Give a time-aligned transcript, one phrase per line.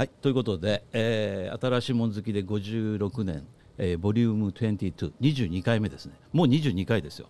[0.00, 3.46] はいということで、えー、新しいもん好きで56年、
[3.76, 6.14] えー、ボリューム2222回目ですね。
[6.32, 7.28] もう22回ですよ。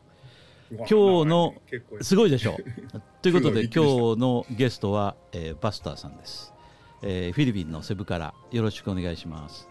[0.70, 0.94] 今日
[1.26, 1.54] の
[2.00, 2.52] すごいでしょ？
[2.52, 6.54] う ということで今日のゲストは、えー、バスターさんです、
[7.02, 9.68] えー、フィリピンのセブからよろしくお願いします。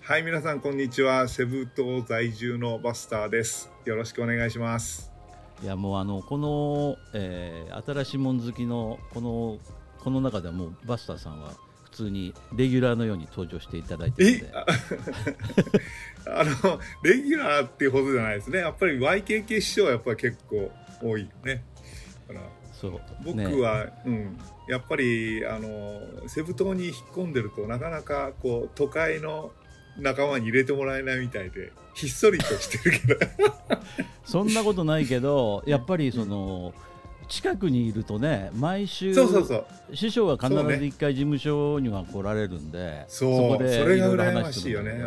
[0.00, 1.28] はい皆さんこんにちは。
[1.28, 3.70] セブ島在住のバスターです。
[3.84, 5.12] よろしくお願いします。
[5.62, 9.58] いやもうあのこの、えー、新しいもん好きのこの
[9.98, 11.67] この中ではもうバスターさんは普
[11.98, 14.48] 通にレギュラーのように登場していただいてる
[16.26, 18.60] あのレギュラーっていうほどじゃないですね。
[18.60, 20.70] やっぱり YKK 師匠はやっぱり結構
[21.02, 21.64] 多いよね
[22.28, 22.40] から
[22.72, 23.00] そう。
[23.24, 24.38] 僕は、ね、うん。
[24.68, 29.50] やっぱりあのセブ島に引っ込んでるとなかなかこう都会の
[29.96, 33.20] 仲間に入れてもらえないみたいでひっそりとしてるけど。
[34.24, 36.88] そんなことないけどやっぱりその、うん
[37.28, 39.96] 近くにいるとね毎週そうそうそう。
[39.96, 45.00] 師匠は必ず一回事務所には来られるんでそ,、ね、そこでそれが羨ましいよね、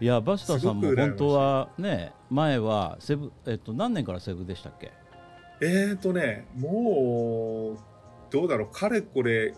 [0.00, 4.92] いやバスターさんも本当はね前はセブ、えっと、何年からセブでしたっけ？
[5.60, 7.78] えっ、ー、とねもう
[8.30, 8.74] どうだろう。
[8.74, 9.54] かれこれ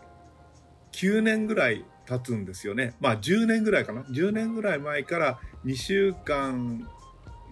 [0.93, 2.95] 9年ぐらい経つんですよね。
[3.01, 4.03] まあ10年ぐらいかな。
[4.03, 6.89] 10年ぐらい前から2週間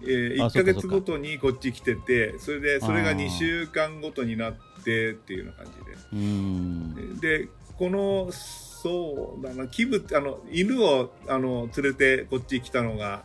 [0.03, 5.73] えー、1か月ごとにこっち来ててそれでそれが2週間ごとになってっていうような感
[7.21, 7.37] じで。
[7.39, 13.23] でこのそうだな気分あの犬をあの連れてこっち来たのが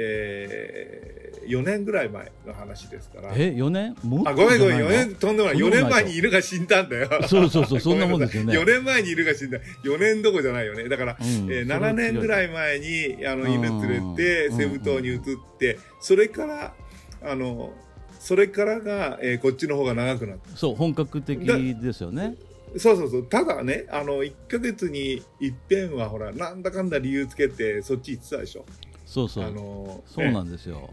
[0.00, 3.32] えー、4年ぐらい前の話ですから。
[3.34, 3.96] え、4年？
[4.04, 5.56] もあ、ごめんごめん、4年、とんでもない。
[5.56, 7.08] 4年前に犬が死んだんだよ。
[7.26, 8.54] そうそうそう、そんなもんですよね。
[8.58, 9.58] 4年前に犬が死んだ。
[9.84, 10.88] 4年どころじゃないよね。
[10.88, 15.20] だから、うん、えー、7年ぐらい前に、あの、犬連れて、セブ島に移っ
[15.58, 16.74] て、それから、
[17.22, 17.72] あの、
[18.20, 20.56] それからが、えー、こっちの方が長くなった。
[20.56, 22.36] そう、本格的ですよね。
[22.76, 23.26] そうそうそう。
[23.26, 28.64] ただね、あの、1か月に一遍は、ほら、なんだかんだ理由つけて、そっち行ってたでしょ。
[29.08, 30.90] そうそう、あのー、そうなんですよ、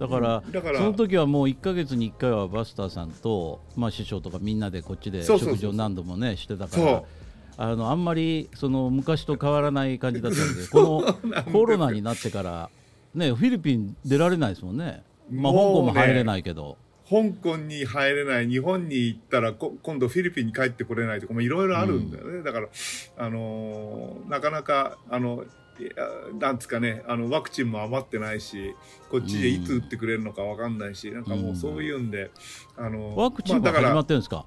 [0.00, 7.04] だからだからその時はもう1か月に1回はバスターさんと、まあ、師匠とかみんなでこっちで食事を何度もねしてたから
[7.56, 11.04] あのあんまりその昔と変わらない感じだったんで こ
[11.36, 12.68] のコロナになってから
[13.14, 16.76] ねフィリピン出られないですもんね、まあ、香港も入れないけど。
[17.08, 18.48] 香港に入れない。
[18.48, 22.68] 日本に行ったら今度フィリピンに帰ってこれないとかいろいろあるんだよね、うん、だから、
[23.18, 25.44] あのー、なかなかあの
[26.38, 28.74] なんつかねあのワクチンも余ってないし
[29.10, 32.30] こっちでいつ打ってくれるのか分かんないし、うん、なんかもうそういうんで、
[32.76, 34.46] あのワクチンは始まってるんですか、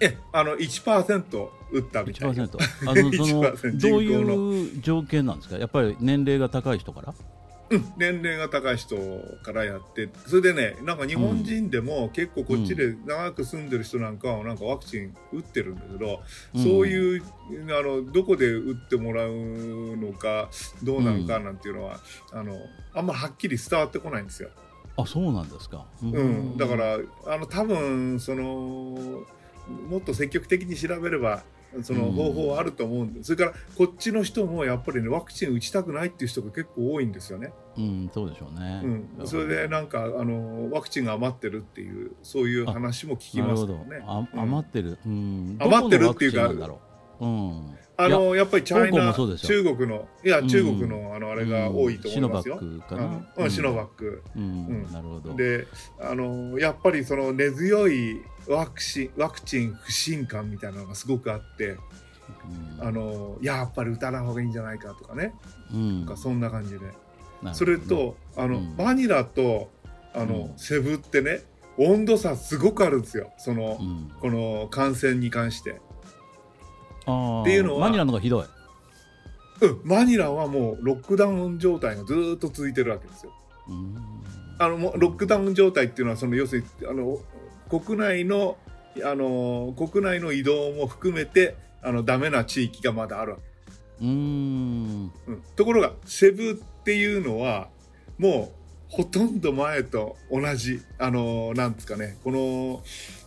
[0.00, 2.44] えあの1%打ったみたいな。
[2.44, 3.78] あのその。
[3.78, 5.58] どういう条件なんですか？
[5.58, 7.14] やっぱり年齢が高い人から？
[7.70, 8.96] うん、年齢が高い人
[9.42, 16.20] からやってそれでねなんか日本人でも結構こっちで長く住んでる人なんかはなんかワクチン打ってるんだけど、
[16.54, 17.22] うん、そういう
[17.68, 19.30] あのどこで打ってもらう
[19.96, 20.50] のか
[20.82, 22.00] どうなのかなんていうのは、
[22.32, 22.56] うん、あの
[22.94, 24.50] あんまはっきり伝わってこないんですよ。
[24.96, 29.24] あそうなんですか、うん、うん、だからあの多分その
[29.88, 31.42] もっと積極的に調べれば
[31.82, 37.52] その方法はあると思うんで、うん、それからこっちの人もやっぱりねワクチン打ちたくないっていう人が結構多いんですよね。
[37.76, 38.82] うん、そうでしょうね。
[39.18, 44.02] うん、それでなんかあのワクチンが余ってるっていうそういう話も聞きますけどね。
[44.06, 46.48] あ余ってる、うん、余ってるっていうか、
[47.20, 47.26] う。
[47.26, 52.58] ん、あのやっぱりチャイナ中国のいや中国の、あのあれが多いと思いますよ。
[52.58, 53.26] シノバックかな。
[53.36, 54.22] うん、シノバック。
[54.34, 55.34] うん、なるほど。
[55.34, 55.66] で、
[56.00, 61.76] あのやっぱりその根強いワクチンワクチン不信感みたいなのがすごくあって。
[62.78, 65.34] あのやっぱり打たない方がいいんじゃないかとかね、
[65.74, 66.80] うん、なんかそんな感じで、
[67.54, 69.68] それとあの、バニラと
[70.14, 71.40] あの、セブってね
[71.76, 73.32] 温度差すごくあるんですよ。
[73.38, 73.80] その、
[74.20, 75.70] この感染に関して。
[75.72, 75.74] っ
[77.44, 78.44] ていうのはマニラのがひどい。
[79.62, 79.80] うん。
[79.84, 83.32] マニラはもうロックダウン状態がずっと続いてるわけですよ。
[84.58, 87.18] あのもロックダウン状態っていうのはその要するにあの
[87.70, 88.56] 国内の
[89.04, 94.04] あの国内の移動も含めてあのダメな地域がまだあるわけ。
[94.04, 95.12] うん、
[95.56, 97.68] ところがセブっていうのは
[98.18, 98.52] も
[98.90, 102.18] うほとんど前と同じあのなんですかね。
[102.24, 102.82] この、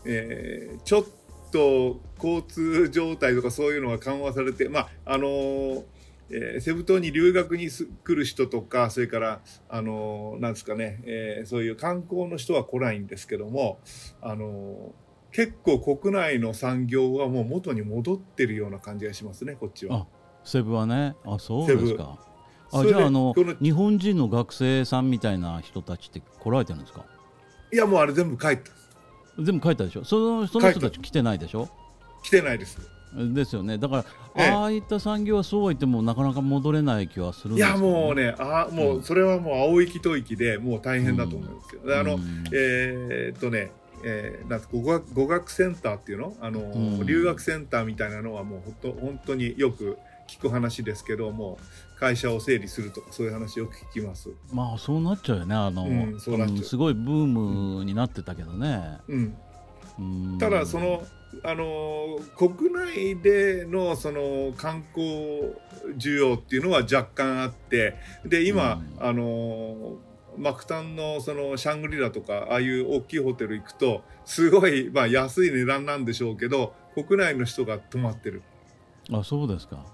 [0.06, 1.24] えー、ちょっと
[1.54, 5.84] と交通状態とかそういうのが緩和されて、まああのー
[6.34, 13.80] えー、セブ島に留学に来る人とかそれからあのー、なんですかね、えー、そういう観光の人は来ないんですけども
[14.22, 20.08] あのー、結構国内の産業はもう元に戻ってるような感じがしますねこっちは。
[20.44, 21.16] セブはね。
[21.26, 22.20] あそうですか。
[22.72, 27.06] あじゃああの日本人の学生さんみたいな人たちって来られてるんですか？
[27.72, 28.72] いやもうあれ全部帰った。
[29.42, 30.04] 全部帰ったでしょ？
[30.04, 31.70] そのその人たち来てないでしょ？
[32.24, 32.80] 来てないです
[33.34, 33.78] ですよね。
[33.78, 34.06] だか
[34.36, 42.20] ら、ああいった産業はそうは言ってもなかなか戻れない気はするんですよ、ね、いやもうねあもうそれはもう青息吐息でもう大変だと思うんですよ、うん、あの、
[42.52, 43.72] えー、っとね
[44.06, 46.36] えー、なん語学語学センターっていうの？
[46.42, 46.64] あの、う
[47.04, 51.58] ん、留学センターみたいなのはもうほんと本当によく聞く話ですけども
[51.98, 54.30] 会社を整理するとかそういう話よく聞きます。
[54.52, 55.56] まあそうなっちゃうよね。
[55.56, 56.64] あの、うん、そうなっちゃう。
[56.66, 57.26] すごいブー
[57.78, 59.38] ムになってたけどね、うん、
[60.00, 61.04] うん、ただその
[61.44, 65.54] あの国内でのその観光
[65.98, 67.96] 需要っていうのは若干あって
[68.26, 69.98] で今、うん、あの
[70.38, 78.44] マクタンのそのシャングリラとかああいう大きいホテル行くとすごい、まあ、安い値段なんでしょうけど国内の人が泊まってる。
[79.12, 79.86] あそうですか、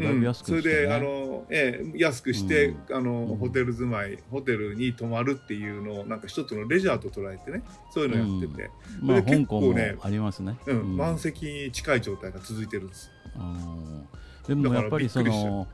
[0.00, 8.70] だいぶ安くして、ね、それであの、ええ、安くして、うん、あのホテル住まいホテルに泊まるっていうのをなんか一つのレジャーと捉えてねそういうのやってて、
[9.02, 13.10] うん、まあ、結構ねありますね、うん、満席に近い状態が続いてるんです。
[14.48, 15.66] でもやっぱりその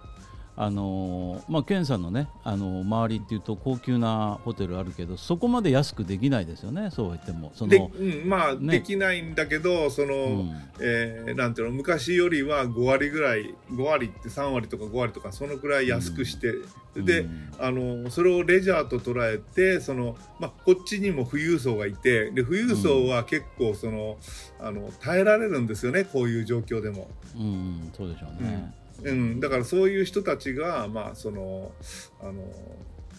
[0.63, 7.51] あのまあ、ケンさんのねあの周りっていうと高級なホテルあるけどそこまで安くできないですよねそう言っても。
[7.55, 16.53] その、うん、まあ、ね、できないんだけどその、うん、えー、なんていうの昔よりは5割ぐらい5割って3割とか5割とかそのくらい安くして、
[16.95, 17.25] うん、で、
[17.59, 24.19] あのそれをレジャーと捉えてその、まあ、こっちにも富裕層がいてで富裕層は結構その、
[24.59, 27.09] あの耐えられるんですよねこういう状況でも。
[27.35, 28.75] うん、そうでしょうね、
[29.05, 31.73] うん、だからそういう人たちが、まあ、その
[32.21, 32.45] あの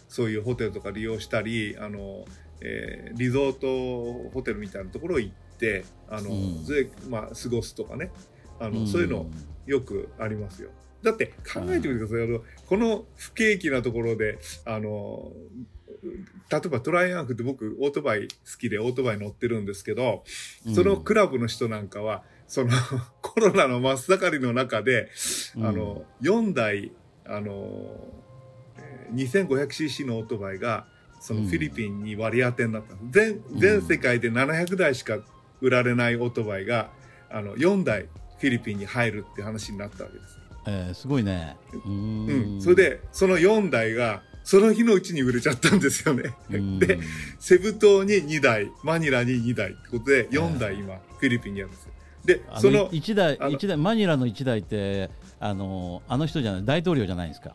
[0.09, 2.25] そういうホテルとか利用したりあの、
[2.61, 8.11] えー、リゾートホテルみたいなところ行ってあの、うん、でまあ、過ごすとかね。
[8.59, 9.25] あの、うん、そういうの
[9.65, 10.69] よくありますよ。
[11.01, 15.31] だって考えてみてください、あのこの不景気なところであの
[16.03, 18.27] 例えばトライアンフって僕オートバイ好
[18.59, 20.23] きでオートバイ乗ってるんですけど、
[20.75, 22.71] そのクラブの人なんかはその
[23.23, 25.09] コロナの真っ盛りの中で、
[25.55, 26.91] うん、あの4台
[27.25, 27.95] あの
[29.13, 30.85] 2500cc のオートバイが
[31.21, 35.19] そのフィリピンに割り当てになった、うん、全全世界で700台しか
[35.61, 36.91] 売られないオートバイが
[37.29, 40.39] あの4台フィリピンに入るって話になったわけです。
[40.67, 41.55] えー、すごいね。
[41.85, 46.33] うん、それでその4台がその日のうちに売れちゃったんですよね。
[46.79, 46.99] で
[47.39, 51.90] セブ島に2台マニラに2台ってことで4台今フィリピンにあるんですよ。
[52.25, 55.09] でその1台一台マニラの1台って
[55.39, 57.53] あのあの人じゃない大統領じゃないですか？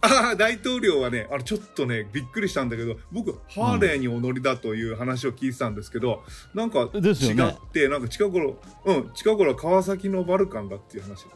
[0.00, 6.22] ああ大統領はねあのちょっとねびっくりしたんだけど僕ハーレーにお乗りだという話を聞いてたんですけど、
[6.54, 11.26] うん、なんか違って、ね、なんか近頃うん近頃は川崎のバルカンだっていう話。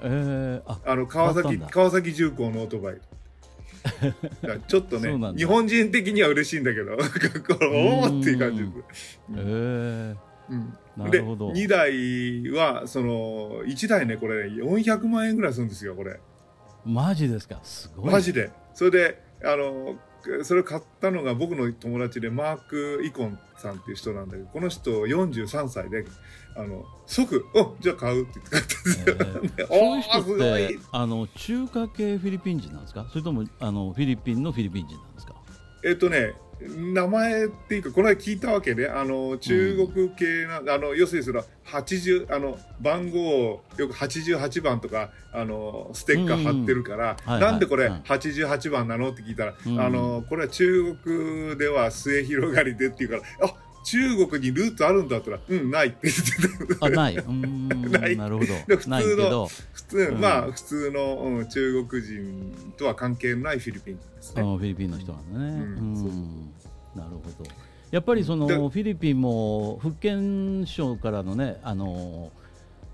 [0.00, 3.00] えー、ああの川崎川崎重工のオートバイ。
[4.68, 6.92] ちょっとね日本人的には嬉しいんだけど
[7.72, 9.20] おおっていう感じです。
[9.34, 10.16] えー。
[10.50, 10.78] うん、
[11.10, 16.18] で2台はその1台ねこれ400万円ぐらいするんですよこれ。
[16.84, 17.60] マジですか？
[17.62, 18.50] すごいマジで。
[18.74, 19.96] それであの
[20.42, 26.04] それを買ったのが僕の友達でマーク・イコンさんっていう人なんだけどこの人43歳で
[26.56, 29.16] あの即「おじゃあ買う」って言って買ったんですよ、
[29.58, 33.06] えー、そういう人ってあの中華系フィリピン人なんですか？
[33.10, 35.34] それともあのフィリピンのフィリピン人なんですか？
[35.84, 49.10] えっ、とね名前っていうかこの間聞いたわけねあの中国系な、うん、あの要するにその80あの番号をよく88番とかあのステッカー貼ってるから、うんうん、なんでこれ88番なの？
[49.10, 53.54] って聞いたら、あのこれは中国では末広がりでっていうからあ
[53.88, 56.86] 中国にルーツあるんだったら、うん、ないって言ってた。
[56.86, 57.16] あ、ない。
[57.24, 58.16] ない。
[58.18, 58.76] なるほど。
[58.76, 64.42] 普通の、普通、うん、まあ、普通の、うん、中国人とは関係ないフィリピン人ですね。
[64.42, 65.46] フィリピンの人なんだね。
[65.46, 65.94] うん。
[66.94, 67.50] なるほど。
[67.90, 72.30] やっぱりそのフィリピンも福建省からのね、あの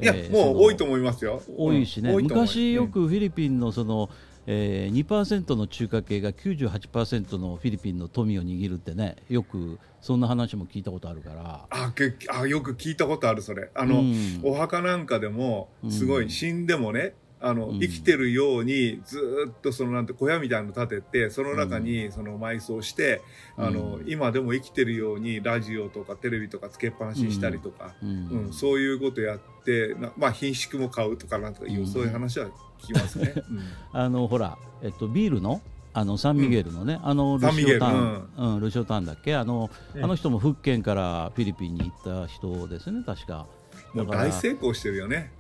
[0.01, 1.43] いや、えー、もう多いと思いますよ。
[1.57, 4.11] 多いしね、昔よくフィリピンのその、
[4.47, 11.67] えー、2%の中華系が98%のフィリピンの富を握るってねよくそんな話も聞いたことあるから。
[11.71, 13.71] あけあよく聞いたことあるそれ。
[13.75, 19.19] あの、うん、お墓なんかでもすごい死んでもね、あの、生きてるようにず
[19.51, 23.23] っとそのなんて小屋みたいなの建ててその中にその埋葬して、
[23.57, 28.53] あの今でも生きてるようにラジオとかテレビとかつけっぱなしにしたりとか、うん。
[28.53, 32.51] そういうことやってまあ品種も買うとかなんとかいう、そういう話は
[32.85, 33.35] 聞きますね。
[33.93, 35.61] あのほら、えっと、ビールの
[35.97, 39.37] あのサンミゲルのね、うん、あのルシオタン、うん、ルシオタンだっけ？
[39.37, 43.47] あの、うん、あの人も福建からフィリピンに行った人ですね確か。
[43.95, 45.31] 大成功してるよね、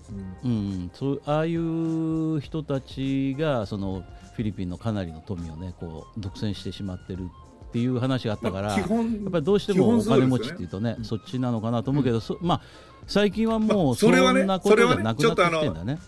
[0.44, 4.04] うん、うん、そうああいう人たちがその
[4.36, 7.26] フィリピンのかなりの富をねこう独占してしまってるっ
[7.74, 8.86] っていう話があったから、やっ
[9.32, 12.60] ぱりどうしてもお金持ちっていうとね、そっちなのかなと思うけど、まあ
[13.06, 15.98] 最近はもうそんなことじゃなくなってきてんだね。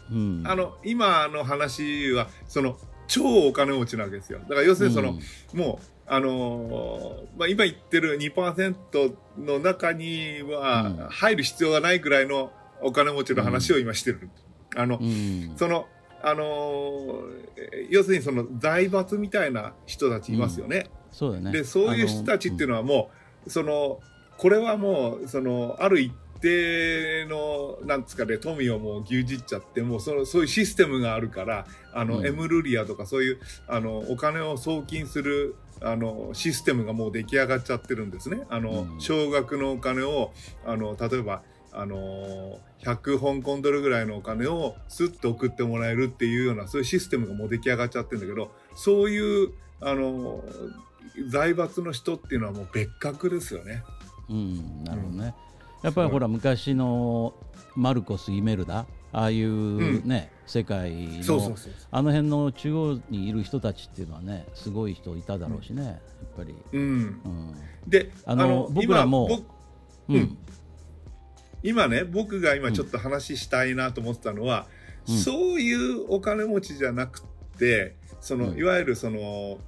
[0.44, 2.76] あの今の話はその
[3.06, 4.40] 超お金持ちなわけですよ。
[4.40, 14.30] だから要するにその、うん、もうあのー、まあ、今言ってる2%の中には入る必要がないくらいのお金持ちの話を今してる。
[14.74, 15.86] うん、あの、うん、その、
[16.22, 20.86] あのー、要するにその財閥みたいな人たちいますよね。
[21.10, 21.50] そうだね。
[21.50, 23.10] で、そういう人たちっていうのはも
[23.44, 24.00] う、その、
[24.38, 38.42] これはもう、その、ある一定の、なんですかね、富をもう牛耳っちゃって、もうその、そういうシステムがあるから、あの、うん、エムルリアとかそういう、あの、お金を送金する、あの、システムがもう出来上がっちゃってるんですね。
[38.48, 40.32] あの、うん、少額のお金を、
[40.64, 41.42] あの、例えば、
[41.78, 49.52] あの100香港ドルぐらいのお金をスッと送ってもらえるっていうようなそういうシステムがもう出来上がっちゃってるんだけどそういう
[49.82, 50.42] あの
[51.28, 53.82] 財閥の人っていうのはもう別格ですよね。
[54.28, 55.34] うん、なるほどね。
[55.82, 57.34] やっぱりほら昔の
[57.74, 61.56] マルコス・イメルダああいうね、うん、世界の
[61.90, 65.96] あの辺の中央にいる人たちっていうのはねすごい人いただろうしね、やっ
[66.36, 66.54] ぱり。
[66.72, 67.54] うん、うん、
[67.86, 69.42] であの僕らも、
[70.08, 70.36] うん、
[71.62, 74.66] 今ね僕が今ちょっと話したいなと思ってたのは、
[75.06, 77.22] そういうお金持ちじゃなく
[77.58, 79.58] てその、いわゆるその。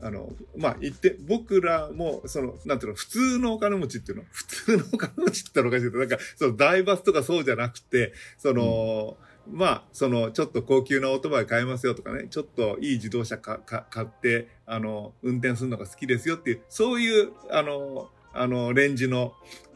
[0.00, 9.16] あの、まあ、言って、僕らも、その、なんていうの、普通のお金持ちっていうの、普通のお金持ちって言ったらおかしいけど、なんか、その、大バスとかそうじゃなくて、その、
[9.48, 19.32] うん、まあ、その、ちょっと高級なオートバイ買えますよとかね、ちょっといい自動車か、か、買って、あの、運転するのが好きですよっていう、そういう、あの、あの、レンジの、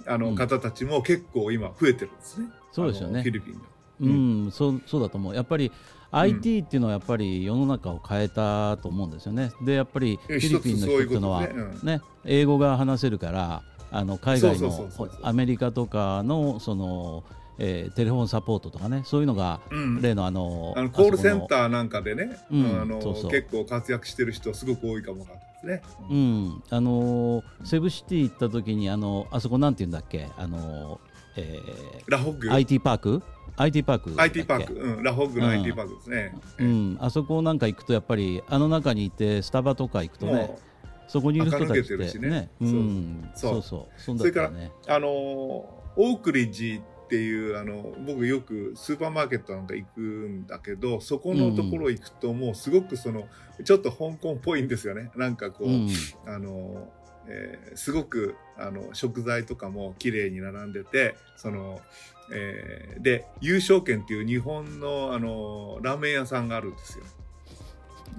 [0.06, 2.46] あの、方たちも結構今増えてるんですね。
[2.70, 3.22] そうですよね。
[3.22, 3.60] フィリピンで。
[4.00, 5.34] うん、うん、そう、そうだと思う。
[5.34, 5.72] やっぱり、
[6.12, 9.50] IT っていうのはやっぱり世の中を変えたと思うんですよね。
[9.64, 11.46] でやっぱりフィリピンの人っていうのは
[11.82, 12.00] ね。
[12.24, 14.88] 英語が話せるからあの海外の
[15.22, 17.24] アメリカとかのその
[17.58, 25.82] えー、テレフォンサポートとかねそういうのが、うん、例のあのあのコールセンターなんかでね、うん、あの結構活躍してる人すごく多いかもかですね。
[26.10, 30.28] うん、あのセブシティ行った時にあのあそこなんて言うんだっけ？
[30.36, 30.98] あの、
[31.36, 33.22] えー、ラホッグ？IT パーク？
[33.56, 40.56] IT パーク IT パーク、うん、ラホッグの IT パークですね、うん、あそこなんか行くとやっぱりあの中にいてスタバとか行くとね
[41.12, 43.62] そこにいる人たちってねね、うん、そう。
[43.62, 44.18] そうそう。
[44.18, 44.50] それから
[44.88, 53.28] あのオークリッジっていうあの僕よくスーパーマーケットなんか行くんだけどそこのところ行くともうすごくその
[53.62, 55.10] ちょっと香港っぽいんですよね。
[55.14, 55.88] なんかこう、うん、
[56.24, 56.88] あの
[57.28, 61.80] えー、すごくあの食材とかも綺麗に並んでてその、
[62.30, 67.04] えー、で優勝券っていう日本のあのラーメン屋さんがあるんですよ。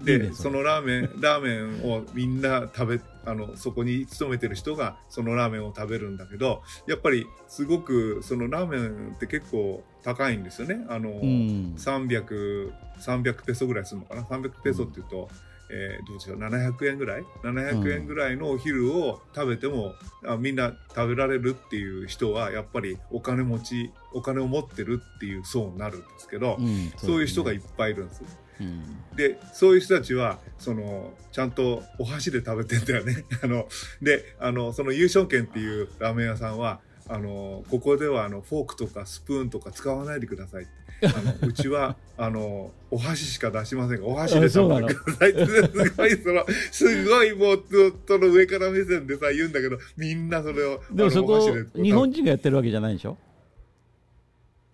[0.04, 10.86] でそのラーメンラーメンをみんな食べあのそこに勤めてる人がそのラーメンを食べるんだけどやっぱりすごくそのラーメンって結構高いんですよね。
[10.90, 14.24] あの、うん、300, 300ペソぐらいするのかな。
[14.24, 28.24] 300ペソっていうと、うんえー、どうしよう700円ぐらい？700円ぐらいのお昼を食べても、うん、あみんな食べられるっていう人はやっぱりお金持ちお金を持ってるっていう層になるんですけど、うん、そう、ね,、いう人がいっぱいいるんです。
[28.60, 33.26] うん、でそういう人たちはそのちゃんとお箸で食べてんだよね。
[33.42, 33.68] あの
[34.02, 40.68] であのその優勝券っていうラーメン屋さんはあのここではあのフォークとかスプーンとか使わないでください。
[41.04, 47.64] あの うちはあのお箸しか出しませんがお箸で食べてくださいってすごいそのすごいもう
[48.08, 51.40] その上から目線でさ言うんだけどみんなそれをでもそこ
[51.76, 53.18] 日本人がやってるわけじゃないでしょ？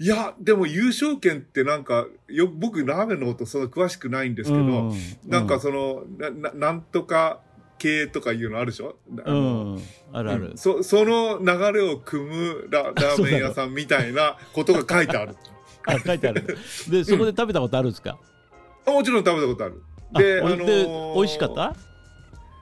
[0.01, 4.93] いや、でも優勝権ってなんか、よ、僕ラーメンのことそんな詳しくないんですけど、うん、
[5.27, 7.41] なんかその、な、なんとか
[7.79, 8.95] 系とかいうのあるでしょ？
[9.09, 9.81] うん、
[10.13, 15.36] あるある、うん、そその流れを組むラ ラーメン屋さんみたいなことが書いてある。
[15.88, 16.57] あ書いてある。
[16.89, 18.19] でそこで食べたことあるんですか、
[18.86, 19.81] うん、もちろん食べたことある。
[20.13, 21.75] であのー、美味しかった？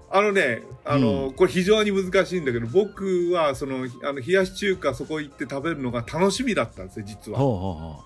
[0.09, 7.39] あのね、あの、うん、これ非常に難しいんだけど、僕は、その、あの、冷やし中華そこ行って食べるのが楽しみだったんですよ、実は。
[7.39, 8.03] ほうほうほ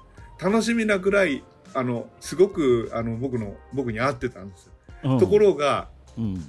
[0.50, 0.52] う。
[0.52, 1.44] 楽しみなぐらい、
[1.76, 4.72] あの、すごく、あの、僕の、僕に合ってたんです
[5.04, 5.20] よ。
[5.20, 6.44] ところが、うん、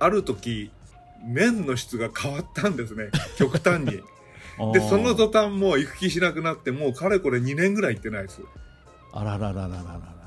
[0.00, 0.70] ある時
[1.24, 3.10] 麺の質が変わったんですね。
[3.38, 4.02] 極端に。
[4.72, 8.42] でその途端もう行く気しなくなってもうかれこれ2年ぐらい行ってないです。
[9.12, 10.20] あらららららら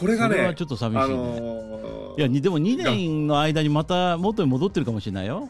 [0.00, 5.48] これがねはちょっと寂しいね、あのー、いやでも2年の間にまた元に戻ってるかもしれないよ。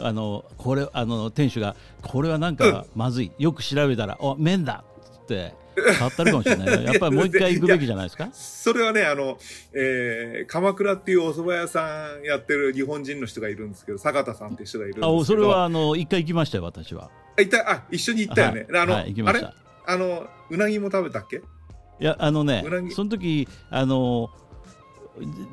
[0.00, 8.28] あのこれあの店主がこれはなんかまずい、うん、よく調べたら「お麺だ!」っつって変わったるかもしれないやっぱりもう一回行くべきじゃないですか？
[8.32, 9.38] それはねあの、
[9.72, 15.20] えー、鎌倉っていうお蕎麦屋さんやってる日本人の人がいるんですけど坂田さんっていう人がいるんですけど。
[15.20, 17.10] あそれはあの一回行きましたよ私は。
[17.36, 19.48] 行ったあ一緒に行ったよね、はい、あの、はい、あれ？
[19.86, 21.42] あのうなぎも食べたっけ？
[22.00, 24.28] いやあのねその時あの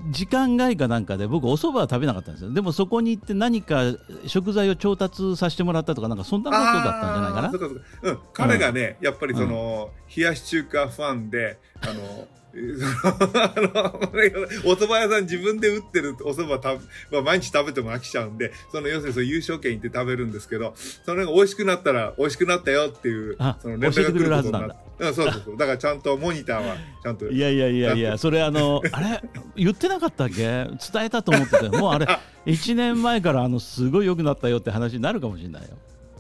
[0.10, 2.52] 時間外かなんかで僕お蕎麦は食べなかったんですよ。
[2.52, 3.84] でもそこに行って何か
[4.26, 8.12] 食材を調達させてもらったとかなんかそんなことだったんじゃないかな。
[8.12, 12.28] うん、彼がね、やっぱりその、うん、冷やし中華ファンであの
[14.66, 16.64] お蕎麦屋さん自分で売ってるお蕎麦食
[17.12, 20.74] べ、まあ、毎日食べても飽きちゃうんで、その要するにその優勝券行って食べるんですけど、
[21.06, 24.76] それが美味しくなったら美味しくなったよっていう、その連絡が来ることになって。
[25.02, 25.58] そうそうそう。
[25.58, 27.28] だからちゃんとモニターはちゃんと。
[27.28, 29.22] いやいやいやいや、 それあの、あれ？
[29.56, 30.36] 言ってなかったっけ？
[30.36, 30.70] 伝
[31.06, 32.06] えたと思ってて、もうあれ、
[32.46, 35.70] 1年前からあの、すごい良くなったよって話になるかもしれないよ。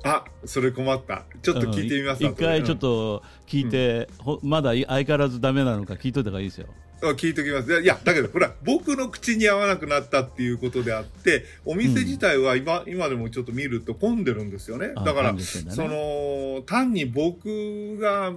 [0.03, 1.23] あそれ困った。
[1.41, 6.67] ちょっと聞いてみます、うん、一回ちょっと聞いて、うん、まだ相変わらずダメなのか聞いといた方がいいですよ。
[7.01, 7.81] 聞いときます。
[7.81, 14.93] いやだけどほら僕の口に合わなくなったっていうことであってお店自体は今うん、今でもちょっと見ると混んでるんですよね。
[14.93, 18.33] だから、ね、その単に僕が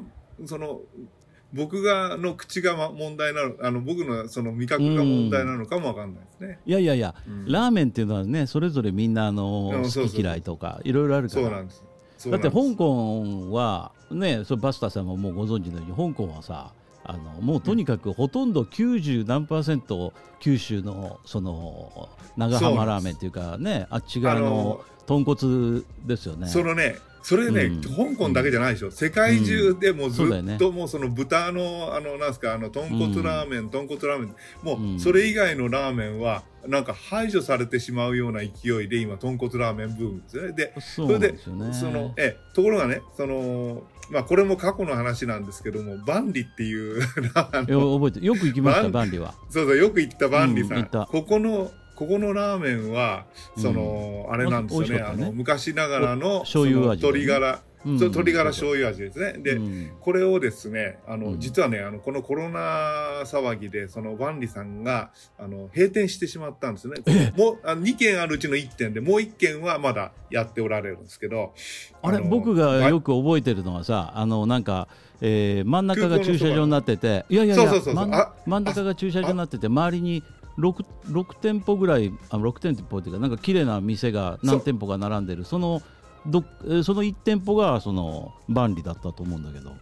[0.47, 0.81] その
[1.55, 11.43] 僕がの口が問題なのあの僕のその味覚が問題なのかもわかんないですね、いやいやいや、うん、ラーメンっていうのはねそれぞれみんなあの好き嫌いとかいろいろあるから。
[11.43, 11.85] そうなんです。
[12.31, 16.73] だって香港はねそバスターさんももうご存知のように香港はさ
[17.05, 26.49] あのもうとにかくほとんど90何パーセント九州のその長浜ラーメンっていうかねあっち側の豚骨ですよね。
[26.49, 40.53] そのねそれね、うん、香港だけじゃないでしょ、世界中でもずっともうその豚の、あの、なんすか、あの、豚骨ラーメン、豚骨ラーメン、もうそれ以外のラーメンは、なんか排除されてしまうような勢いで今、豚骨ラーメンブームですよね。
[40.53, 47.01] で、それで、その、え、ところがね、その、まあ、これも過去の話なんですけども、万里っていう
[47.33, 49.23] 覚えて、よく行きました、万里。
[49.23, 49.33] は。
[49.49, 51.07] そうそう、よく行った万里さん。
[51.07, 53.27] ここの、ここのラーメンは、
[53.57, 55.03] その、うん、あれなんですよね、ね。
[55.03, 59.35] あの、昔ながらの、醤油味、鶏ガラ、うん、鶏ガラ醤油味ですね。
[59.39, 66.95] で、うん、これをですね、あの、実はね、あの、このコロナ騒ぎで、その、万里さんが、あの、閉店してしまったんですね。
[67.37, 71.55] もう、あの2軒あるうちの1店で、もう1軒はまだやっておられるんですけど。
[72.03, 74.89] あれ、僕がよく覚えてるのはさ、あの、なんか、
[75.21, 77.73] えー、真ん中が駐車場になってて、いやいやいや、
[78.47, 80.23] 真ん中が駐車場になってて、周りに
[80.59, 85.45] 6, 6店舗ぐらいあ6店舗っていうかなんか綺麗な店が何店舗が並んでる。
[85.45, 85.83] その
[86.27, 86.43] ど
[86.83, 89.73] その1店舗がその万里だったと思うんだけど。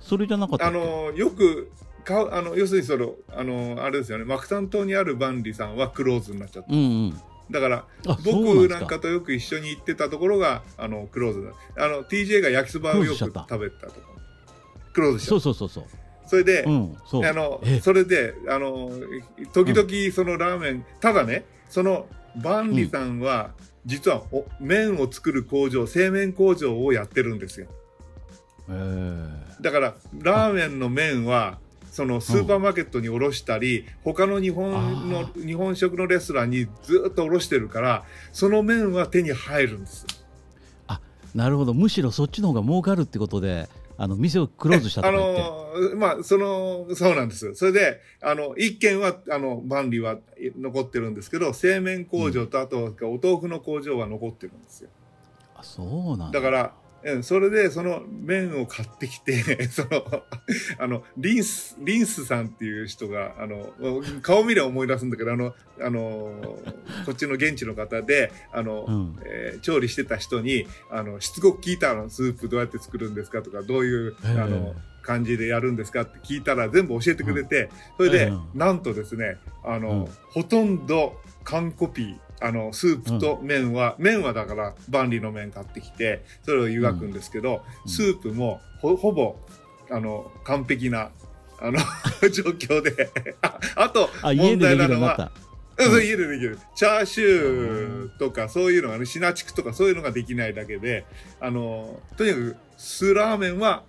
[0.00, 1.72] それじゃなかったあのよく
[2.04, 4.24] かあの要するにそのあのあれですよね。
[4.24, 7.20] 幕山島にある万里さんはクローズになっちゃった、うんうん。
[7.50, 7.84] だから
[8.24, 9.00] 僕なんか。
[9.00, 11.84] とよく一緒に行ってたところがあのクローズだ。
[11.84, 14.00] あの TJ が焼きそばをよく食べたとこ。
[14.92, 15.28] クローズした。
[15.30, 15.84] そうそうそうそう
[16.26, 18.90] それで、うん、あのそれであの
[19.52, 23.50] 時々そのラーメン、うん、ただねその万里さんは、
[23.86, 27.68] 実はお麺を作る工場製麺工場をやってるんですよ、
[28.68, 28.72] え。
[28.72, 31.58] ー、だからラーメンの麺は
[31.90, 40.04] そのスーパーマーケットに卸したり、うん、他の日本の日本食のレストランにずっと卸してるからその麺は手に入るんです
[40.88, 41.00] あ
[41.34, 41.72] なるほど。
[41.72, 45.42] むしろそっちの方が儲かるってことであの店をクローズしたとか言って。
[45.42, 45.44] あ
[45.90, 47.54] のまあそのそうなんです。
[47.54, 50.16] それであの一軒はあの万里は
[50.58, 54.90] 残ってるんですけど製麺工場と、あとお豆腐の工場は残ってるんですよ。
[55.54, 56.74] あそうなんだから
[57.06, 60.24] うん、それでその麺を買ってきて その
[60.78, 63.72] あのリンスリンスさんっていう人があの
[64.22, 66.58] 顔見れば思い出すんだけどあのあの
[67.04, 89.36] こっちの現地の方であの、うん、えー、調理してた人にあのしつこく聞いたのスープどうやって作るんですかとかどういうあの感じでやるんですかって聞いたら全部教えてくれて、それで、なんとですねあの、ほとんど完コピーあのスープと麺は、うん、麺はだから万里の麺買ってきてそれを湯がくんですけど、うん、スープもほほぼ
[89.90, 91.10] あの完璧な
[91.60, 91.78] あの
[92.30, 93.10] 状況で
[93.76, 95.32] あと問題なのは。
[95.78, 96.58] うん、家でできる。
[96.74, 101.04] チャーシューとかそういうのがね、シナチクとかそういうのができないだけで、
[101.38, 103.84] あの、とにかく酢ラーメンは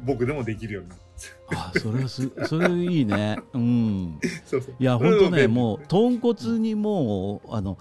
[0.00, 1.05] 僕でもできるようになった。
[1.54, 3.38] あそれはすそれいいね。
[3.52, 4.18] うん。
[4.44, 4.74] そうそう。
[4.78, 7.78] いや本当ねもう豚骨にもうあの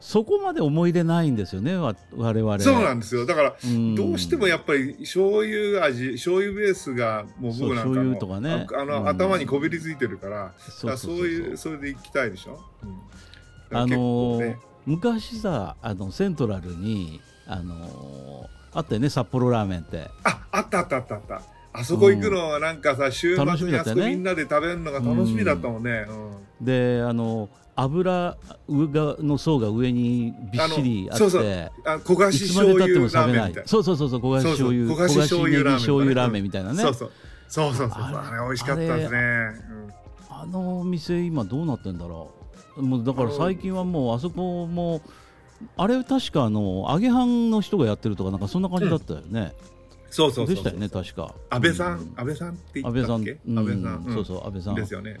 [0.00, 2.58] そこまで思い出ないんですよね我々。
[2.58, 3.24] そうなんですよ。
[3.24, 8.66] だから、うん、どうしてもやっぱり醤油味醤油ベースがもう僕なんかのとかね。
[8.76, 10.52] あの、うん、頭にこびりついてるから
[10.96, 12.60] そういうそれでいきたいでしょ、
[13.70, 20.10] うん、あのーね、昔さあのセントラルにあのー、あったよね札幌ラーメンって。
[20.24, 21.42] ああったあったあったあった
[21.76, 26.06] あそこ行くのはなんかさ、週末にあそこみんなで食べるのが楽しみだったもんね。
[26.60, 28.36] であの油
[28.96, 33.66] の層が上にびっしりあって、そうそうあ焦がし醤油ラーメンみたいな。
[33.66, 36.80] そうそうそうそう焦がし醤油焦がし醤油ラーメン醤油ラーメンみたいなね。
[36.80, 37.10] そうそう
[37.48, 39.18] そうそうそうあれ美味しかったですね。
[40.30, 42.30] あの店今どうなってんだろ
[42.76, 42.82] う。
[42.82, 45.00] もうだから最近はもうあそこも
[45.76, 49.52] あれ確かあの揚げ飯の人がやってるとかなんかそんな感じだったよね。
[50.14, 51.34] そうそうでしたよね確か。
[51.50, 53.38] 安倍さん、安倍さんって言ったっけ？
[53.48, 54.74] 安倍さん、そうそう安倍さん。
[54.76, 55.18] ですよね、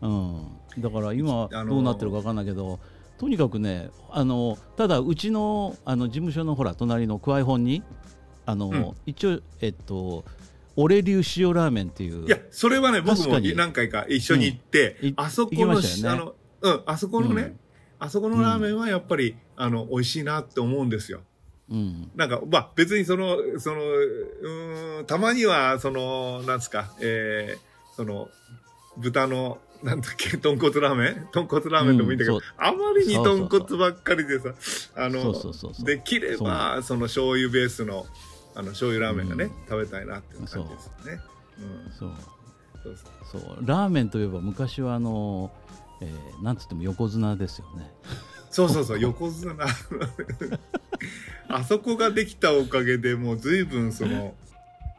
[0.00, 0.46] うん。
[0.78, 2.78] だから今どうなってるか分かんないけど
[3.18, 7.82] とにかくねあのただうちのあの事務所のほら隣の桑井本に
[8.44, 10.24] あの、一応えっと
[10.76, 17.56] 俺流塩ラーメンっていういやそれはね僕も何回か一緒に行って、あそこの、あのうんあそこのね、
[17.98, 21.22] あそこのラーメンはやっぱり、あの美味しいなって思うんですよ。
[21.68, 23.80] うん、なんか、まあ、別にその、その、
[24.98, 28.28] うん、たまには、その、なんすか、えー、その、
[28.96, 31.28] 豚の、なんだっけ、豚骨ラーメン？
[31.32, 34.54] 豚骨ラーメンでもいいんだけど、うん、あまりに豚骨ばっかりでさ、
[34.94, 35.34] あの、
[35.84, 38.06] できれば、その醤油ベースの、
[38.54, 41.20] あの、醤油ラーメンがね、うん、食べたいなっていう感じですね。
[41.58, 41.62] う。
[41.90, 42.10] ん、そう。
[42.82, 42.96] そう
[43.32, 43.40] そう。
[43.42, 43.58] そう。
[43.66, 45.50] ラーメンといえば昔はあの、
[46.00, 47.92] えー、なんつっても横綱ですよね。
[48.56, 49.54] そうそうそう横綱。
[51.48, 54.32] あそこができたおかげでもう随分その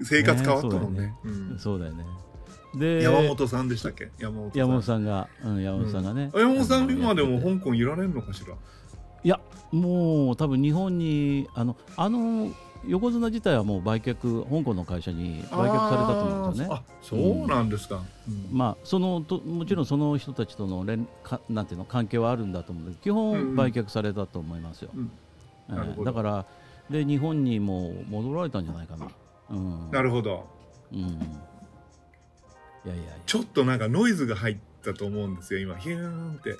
[0.03, 1.11] 生活変わったもんね。
[1.57, 2.05] そうだよね。
[2.75, 4.11] で山本さんでしたっけ？
[4.19, 8.53] 山本山本さんが、うん、山本さんがね、うん、山本さん今でも香港いられるのかしら？
[9.23, 9.39] いや
[9.71, 12.51] もう多分日本にあのあの
[12.85, 16.75] 横綱自体はもう売却香港の会社に売却されたと思うんですよね。
[16.75, 24.91] あそうなんですか、うん、まあそのともちろんその人たちとの連かなんていうの関係はあるんだと思うんで基本売却されたと思いますよ。
[24.95, 25.11] うん
[25.69, 26.45] えー、だから
[26.89, 29.07] で日本にも戻られたんじゃないかな。
[29.49, 30.47] うん、なるほど。
[30.91, 30.99] うん。
[30.99, 31.03] い
[32.85, 36.57] やいやちょっとなんかノイズが入ったと思うんですよ今ヒューンって。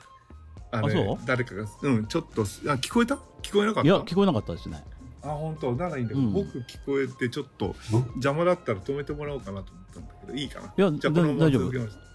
[0.70, 1.26] あそう？
[1.26, 3.16] 誰かがうんちょっとあ聞こえた？
[3.42, 3.88] 聞こえなかった？
[3.88, 4.84] いや聞こえなかったですね。
[5.24, 5.74] あ本当？
[5.76, 7.76] ならいいんだけど、うん、僕聞こえてちょっと
[8.16, 10.68] 邪魔だったら止めてもらおうかなと思ったんだけどいいかな？
[10.68, 12.08] いやじゃ大丈夫。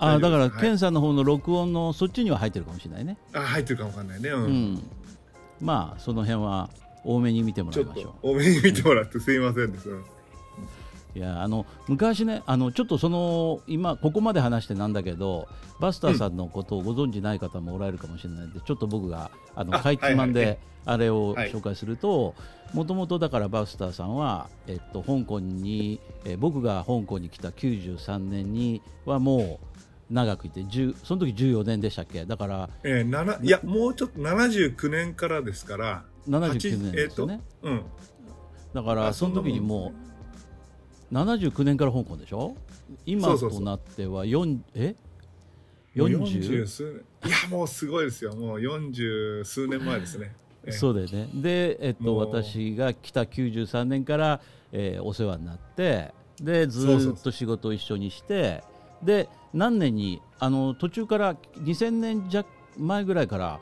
[0.00, 3.18] あだから、はい、ケンさんの方の録音のそっちには入ってるかもしれないね。
[3.32, 4.82] あ入ってるかもわかんないね、うん、うん、
[5.60, 6.70] まあその辺は
[7.04, 8.30] 多めに見てもらいましょう。
[8.30, 9.88] 多めに見てもらってすいませんです、
[11.16, 15.48] いやあの昔ねあのちょっとその今ここまで話してなんだけど
[15.80, 22.34] バスターさんのことをご存じない方もおられるかもしれないんで、ちょっと僕があのかいつまんであれを紹介すると
[22.72, 29.60] もともとだからバスターさんは、えっと、香港に、え僕が香港に来た93年にはも
[30.10, 30.64] う長くいて
[31.04, 32.24] その時14年でしたっけ？
[32.24, 37.82] だから、えー、いやもうちょっと79年からですから79年ですよね、えー、うん、
[38.72, 39.92] だからその時にも
[41.12, 42.56] う79年から香港でしょ？
[43.04, 44.94] 今となっては4え
[45.94, 47.30] ？40数年。
[47.30, 48.34] いやもうすごいですよ。
[48.34, 50.34] もう40数年前ですね
[50.72, 51.28] そうだよね。
[51.34, 54.40] で、えっと、私が来た93年から、
[54.72, 58.62] えー、お世話になってでずっと仕事を一緒にして
[59.02, 63.60] で何年にあの途中から2000年弱前ぐらいから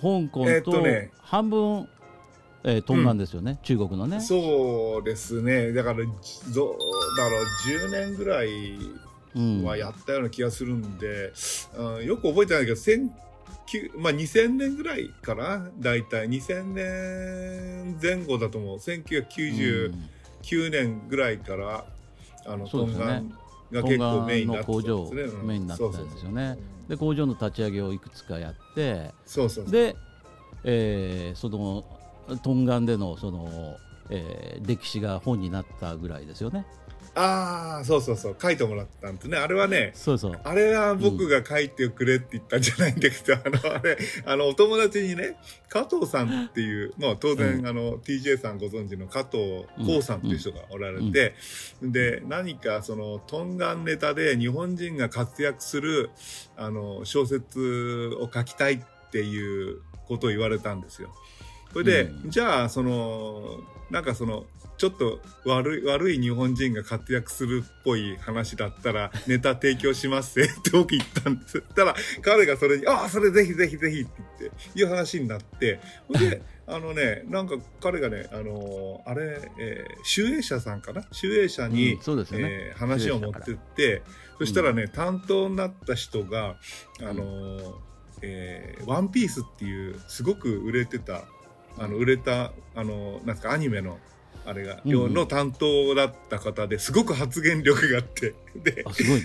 [0.00, 0.84] 香港と
[1.22, 1.88] 半分
[2.68, 4.20] えー、トンガンですよね、うん、中国のね。
[4.20, 5.72] そうですね。
[5.72, 6.06] だからどう
[7.16, 8.76] だろう10年ぐらい
[9.64, 11.32] はやったような気がするんで、
[11.78, 12.76] うん、よく覚えてないけど
[13.96, 15.70] まあ、2000年ぐらいかな？
[15.78, 16.28] 大体。
[16.28, 18.78] 2000年前後だと思う。
[18.78, 21.84] 1999年ぐらいから、
[22.46, 23.32] うん、あの、トンガン
[23.72, 26.58] が結構メインになってたんですね、うん、メインになったんですよね。
[26.88, 29.70] で工場の立ち上げをいくつかやってそうそう。
[29.70, 29.96] で、
[30.64, 31.84] えー、その
[32.42, 33.76] トンガンでのその、
[34.10, 36.64] えー、歴史が本になったぐらいですよね。
[37.18, 38.36] ああそうそうそう。
[38.40, 39.38] 書いてもらったんですね。
[39.38, 40.40] あれはねそうそう。
[40.44, 45.38] あれは僕が書いてくれって言ったんじゃないんだけど、 うん、あのあれあのお友達にね
[45.70, 51.34] 加藤さんっていう、まあ、当然、うん、あの TJ さんご存知の加藤光さんっていう人がおられて、
[51.80, 56.10] うん、で何かそのトンガンネタで日本人が活躍する
[56.56, 61.14] あの小説を書きたいっていうことを言われたんですよ。
[61.72, 64.44] それで、うん、じゃあそのなんかその
[64.76, 71.60] ちょっと悪い悪い日本人が活躍するっぽい話だったらネタ提供しますって僕言ったんです。
[71.74, 74.10] たら彼がそれに「ああそれぜひぜひぜひ」って
[74.40, 75.80] 言っていう話になって。
[76.10, 81.06] であのねなんか彼がねあのあれ、えー、集英社さんかな？
[81.12, 82.26] 集英社に、うんね。
[82.32, 84.02] えー、話を持ってって。
[84.38, 86.56] そしたらね、うん、担当になった人が
[87.00, 87.60] あの、うん、
[88.20, 91.24] えー、ワンピースっていうすごく売れてた
[91.78, 93.98] あの売れたあのなんかアニメの
[94.46, 98.84] あれが、の担当だった方ですごく発言力があって、で、ね、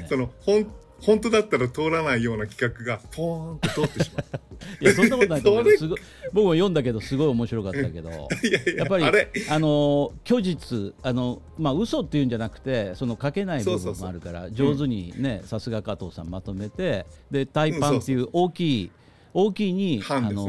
[0.10, 0.68] その、本
[1.02, 4.40] 本当だったら通らないような企画がポーンと通ってしまう。
[4.80, 5.72] いやそんなことないと思う。
[5.78, 5.96] すご
[6.32, 8.10] 僕も読んだけどすごい面白かったけど。
[8.78, 9.06] やっぱり
[9.50, 18.92] あの虚実あのまあ嘘っていうんじゃなくてその書けない部分もあるから上手にねさすが加藤さんまとめてでタイパンっていう大きい
[19.34, 20.48] 大きいにあの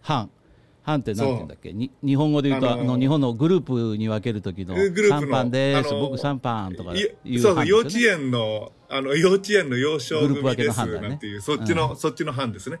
[0.00, 0.30] 半
[0.82, 1.72] 班って何て言うんだっけ？
[1.72, 5.90] に日本語で言うとあの日本のグループに分ける時の3班です。
[5.90, 12.80] 僕3班とかいうそうそう幼稚園のあの幼稚園の幼少組ですなんていう、そっちの、そっちの班ですね、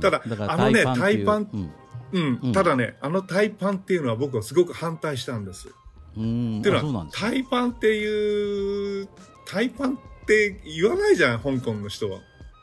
[0.00, 1.70] ただあのねタイパン
[2.12, 2.18] う。
[2.48, 5.68] ん、ただねあのタイパンっていうのは僕はすごく反対したんです。
[6.16, 6.60] うん。
[6.60, 9.08] っていうのはタイパンっていう
[9.46, 12.20] タイパンって言わないじゃん香港の人は。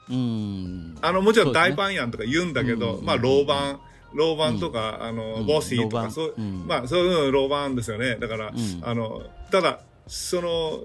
[0.10, 0.98] うん。
[1.02, 3.80] あのもちろん大パンやんとか言うんだけど、まあ老板
[4.14, 8.18] 老板とか、あの、ボスイとか、そう、まあ、そういうの老板ですよね。
[8.18, 10.82] だから、あの、ただ、その、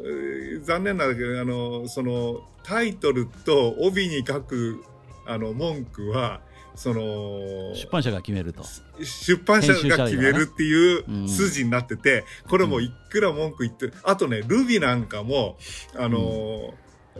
[0.62, 4.84] 残念なんだけど、あの、その、タイトルと帯に書く、
[5.26, 6.40] あの、文句は、
[6.76, 8.62] その、出版社が決めると。
[9.02, 15.56] 出版社が決めるっていう筋になってて、これもいくら文句言って、あとね、ルビなんかも、
[15.96, 16.74] あの、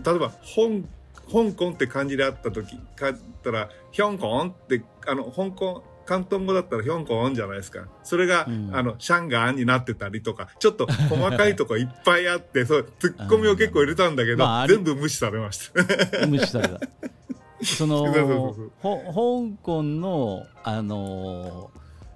[0.04, 0.86] 例えば、本、
[1.32, 7.86] 香港って感じであった時、かったら、ヒョンコンって、あの、香港、広東語だったらヒョンコンじゃないですか。
[8.02, 16.26] それが、うん、あの、シャンガンになってたりとか、ちょっと細かいとこいっぱいあって、そう、ツッコミを結構入れたんだけど、まあ、全部無視されました。
[16.26, 16.80] 無視された。
[17.62, 18.04] その
[18.82, 21.70] 香港の、あの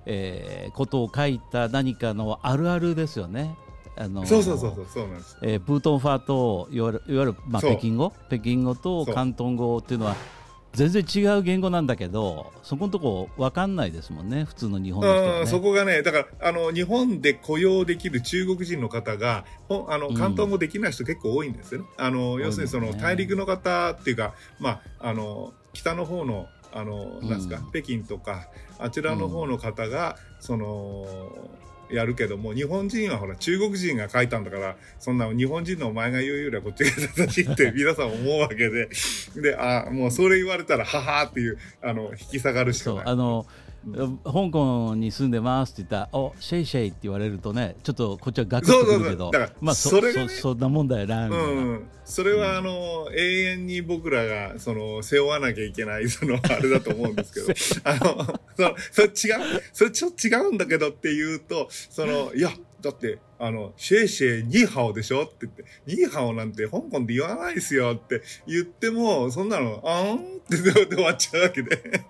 [0.07, 3.55] えー、ことを書いた何かのあるあるですよね。
[3.97, 10.17] あのそうそうそうそうそうなんです、えー、プートンファーといわゆるいわゆる、まあ、北京語北京語と広東語っていうのは
[10.73, 28.47] 全然違う言語なんだけどそこのとこ分かんないですもんね普通の日本の人は、ね、そこがねだからあの日本で雇用できる中国人の方があの関東もできない人結構多いんですよね、うん、あの要するにその大陸の方っていうか、まあ、あの北の方のあのなんですか、うん、北京とか
[28.79, 31.07] あちらの方の方が、うん、その
[31.93, 38.89] やるけども日本人はほら中国人が書いたんだからそんな日本人のお前が言うよりはこっちが正しいって 皆さん思うわけで
[39.37, 43.05] であもうそれ言われたらははっていうあの引き下がるしかない。
[43.07, 43.47] あの
[44.25, 57.47] 香港に住んでますって言ったら「おシェイシェイ」って言われるとねちょっとこっちはガクッとくるけどまあそれそんなもんだよなうん、それはあの、うん、永遠に僕らがその背負わなきゃいけないそのあれだと思うんですけど。
[57.85, 70.57] あのそそれ違うそれちょっと違うんだけどって言うとそのいやだって、あの、シェイシェイ、ニーハオでしょって言って、ニーハオなんて香港で言わないですよって言っても、そんなの、あーんって
[70.97, 72.03] 終わっちゃうわけで。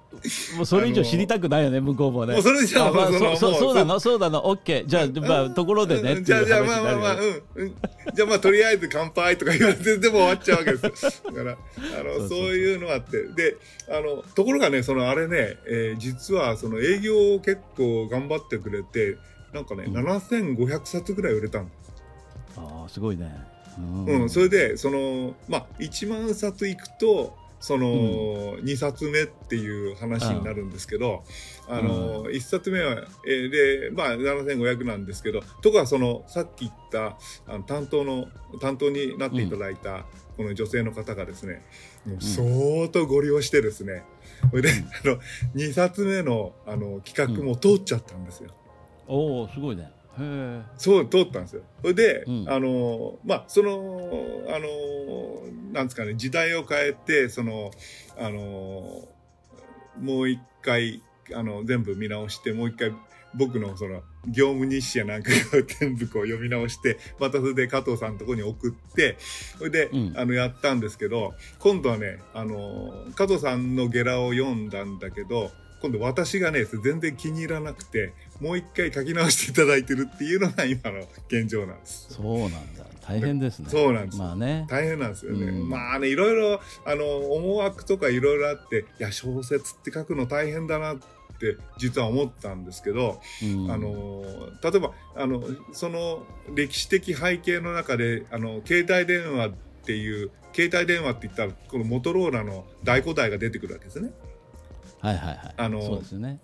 [0.56, 2.34] もうそれ以上知りたくないよね、向こうもね。
[2.34, 4.86] もうそれじゃあ、まあ、そそそうなの、そうなの、オッケー。
[4.86, 7.16] じゃあ、まあ、ところでねじゃあ、じゃあ、まあまあまあ、
[7.54, 7.74] うん。
[8.14, 11.22] じゃあ、まあ、とりあえず乾杯とか言われて、でも終わっちゃうわけです。
[11.24, 11.52] だから、
[11.98, 13.22] あの、そういうのあって。
[13.28, 13.56] で、
[13.88, 19.16] あの、ところがね、その、あれね、えー、実は、その営業を結構頑張ってくれて、
[19.52, 21.68] なんかね、うん、7500冊ぐらい売れたの。
[22.56, 23.32] ああすごいね。
[23.78, 31.22] うん、うん、それでそのまあ1万冊いくとその、うん、2冊目っていう話になるんですけど、
[31.68, 38.28] あの、うん、1冊目は、えー、で、まあ、7500なんですけど、とか、その、さっき言った、あの担当の、
[38.60, 41.62] 担当になっていただいた、この女性の方がですね、
[42.06, 44.04] もう相当ご利用してですね、
[44.48, 44.70] それで、
[45.04, 45.18] あの、
[45.54, 48.50] 2冊目の、あの、企画も通っちゃったんですよ。
[49.06, 49.82] おおすごいね。
[49.82, 49.99] へ
[50.76, 51.62] そう通ったんですよ。
[51.80, 57.70] それで、うん、あのまあそのあのなんですかね時代を変えてその
[58.18, 59.08] あの
[59.98, 61.02] もう一回
[61.34, 62.92] あの全部見直してもう一回
[63.34, 69.16] 僕のその業務日誌やなんかを全部こう読み直してまたそれで加藤さんのとこに送って
[69.58, 82.14] それで、うん、あのやったんですけど今度はねあの加藤さんのゲラを読んだんだけど今度私がね全然気に入らなくてもう一回書き直していただいてるっていうのが今の現状なんです。
[82.14, 82.84] そうなんだ。
[83.06, 83.66] 大変ですね。
[83.68, 84.18] そうなんです。
[84.18, 84.66] まあね。
[84.68, 94.22] 大変なんですよね、うん、まあねいろいろあの思惑とかいろいろあっていや小説って書くの大変だなって実は思ったんですけど、うん、あの
[94.62, 96.24] 例えばあのその
[96.54, 99.52] 歴史的背景の中であの携帯電話っ
[99.84, 104.12] ていう携帯電話って言ったらこのモトローラの大古代が出てくるわけですね。
[105.00, 105.54] はいはいはい。
[105.56, 106.38] あのそうですね。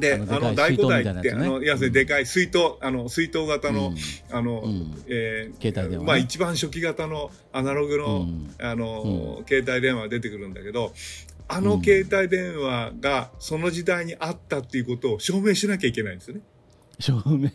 [0.00, 3.92] で、あの、大古代って、あの、要するにでかい水筒、あの、水筒型の、
[4.30, 4.62] あの、
[5.06, 6.04] え携帯電話。
[6.04, 8.28] まあ、一番初期型のアナログの、
[8.60, 10.92] あの、携帯電話が出てくるんだけど、
[11.46, 16.42] あの携帯電話がその時代にあったっていうことを証明しなきゃいけないんですよね。
[16.98, 17.50] 証明。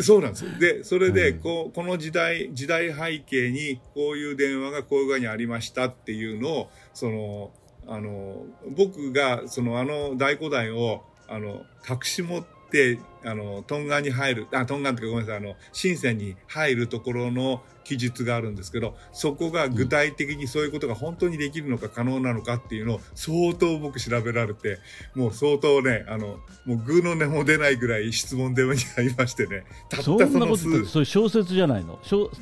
[0.00, 0.58] そうなんです。
[0.58, 7.50] で、それで、こう、この時代、時代背景に、こういう電話がこういう具合にありましたっていうのを、その、
[7.86, 8.44] あの、
[8.76, 24.78] 僕が、その、あの大古代を、あの、隠し持って、あの、トンガンに入る、あ、トンガンってかごめんなさい、あの、深センに入るところの記述があるんですけど、そこが具体的にそういうことが本当にできるのか可能なのかっていうのを相当僕調べられて、
[25.14, 30.84] もう相当ね、あの、もう具の根も出ないぐらい質問電話にありましてね、たったその数。
[30.86, 31.98] それ小説じゃないの？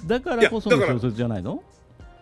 [0.07, 1.63] だからこその小説じゃないの？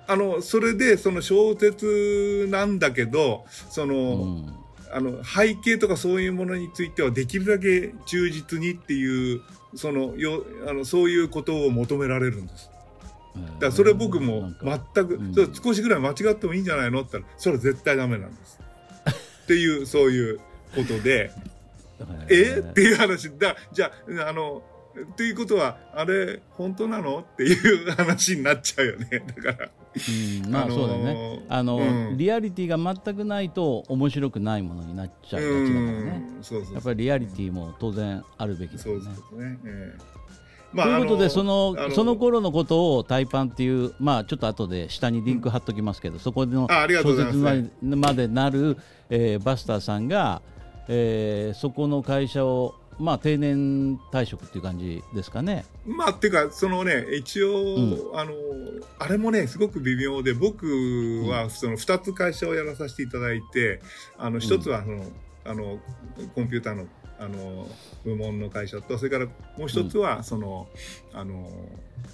[0.06, 4.54] あの、それで、その小説なんだけど、その、うん
[4.94, 9.42] あの背景とかそういうものについてはできるだけ忠実にっていう
[9.74, 12.70] そのよあのそういうことを求められるんです。
[13.34, 18.60] だからそれ僕も全く、うん、少しぐらい間違ってもいいんじゃないのって言ったらそれは絶対ダメなんです。
[19.42, 20.38] っていうそういう
[20.76, 21.32] ことで。
[22.28, 22.64] え？
[22.64, 23.36] っていう話。
[23.36, 23.90] だじゃ
[24.22, 24.62] ああの
[25.12, 27.26] っていうことはあれ本当なの？
[27.32, 29.24] っていう話になっちゃうよね。
[29.42, 29.70] だから。
[29.94, 31.44] うん、 まあそうだね。
[31.48, 31.80] あの、う
[32.14, 36.22] ん、リアリティが全くないと面白くないものになっちゃうがちだからね。
[36.72, 39.04] やっぱりリアリティも当然あるべきだよね。
[39.04, 40.14] そうですね、えー
[40.74, 47.36] まあ、ということでそのその頃のことを「タイパン」っていうまあちょっと後で下にリンク貼っときますけど、うん、そこの小説
[47.80, 48.76] までなる、
[49.08, 50.42] えー、バスターさんが、
[50.88, 55.64] えー、そこの会社をまあ定年退職っていう感じですかね。
[55.86, 58.32] まあっていうかそのね一応、うん、あの
[58.98, 63.80] あれもねすごく微妙で僕はその2つ会社をやらさせていただいて
[64.18, 65.12] あの1つはその、うん、
[65.44, 65.78] あの
[66.34, 66.86] コンピューターの
[67.18, 67.68] あの
[68.04, 69.26] 部門の会社とそれから
[69.56, 70.66] もう一つは、その
[71.12, 71.48] あの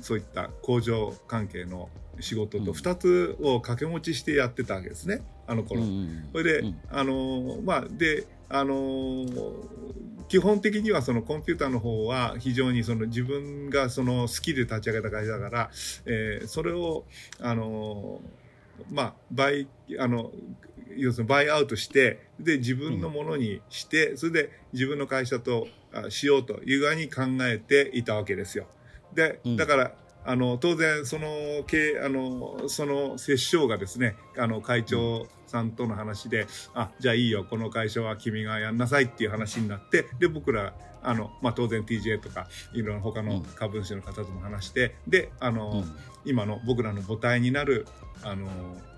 [0.02, 1.88] そういった工場関係の
[2.20, 5.22] 仕事と2つを掛け持ちしてやってたわけですね。
[5.46, 5.82] あの頃。
[6.32, 9.24] それで、あのまあであの
[10.28, 15.70] 基本的にはそのコンピューターの方は非常にその自分がその好きで立ち上げた会社だから、
[16.06, 17.04] えー、それを
[17.40, 18.20] あの
[18.90, 19.66] まあ倍
[19.98, 20.30] あの
[20.96, 25.68] 要するにバイアウトしてで自分のものにして、それで自分の会社と
[26.08, 28.66] しようという具合に考えていたわけですよ。
[29.14, 29.92] でだから、
[30.24, 47.86] あの当然その経あのその折衝がですねあの会長さんとの話で、あじゃあいいよこの会社は君がやんなさいっていう話になってで僕らあの、まあ、当然 TJ とかいろんな他の株主の方とも話して、であの、うん、今の僕らの母体になる
[48.22, 48.48] あの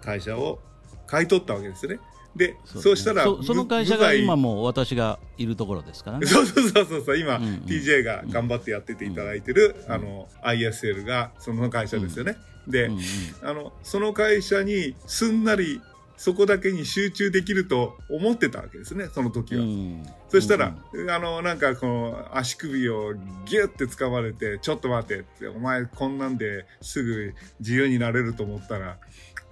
[0.03, 0.59] 会社を
[1.07, 1.99] 買い取ったわけですね。
[2.35, 6.27] でそうしたらその会社が今も私がいるところですからね。
[6.27, 12.37] そうそうそうそう今、うんうん、TJ が頑張ってやってていただいてる、うん、あの ISL がその会社ですよね、
[12.67, 13.01] うん、で、うんうん、
[13.43, 15.83] あのその会社にすんなり
[16.23, 28.99] そこだけに集中できると思ってたわけですねその時は、うん、そしたら、うん、あのなんかこの足首をギュッて掴まれて「ちょっと待て」って「お前こんなんですぐ自由になれると思ったら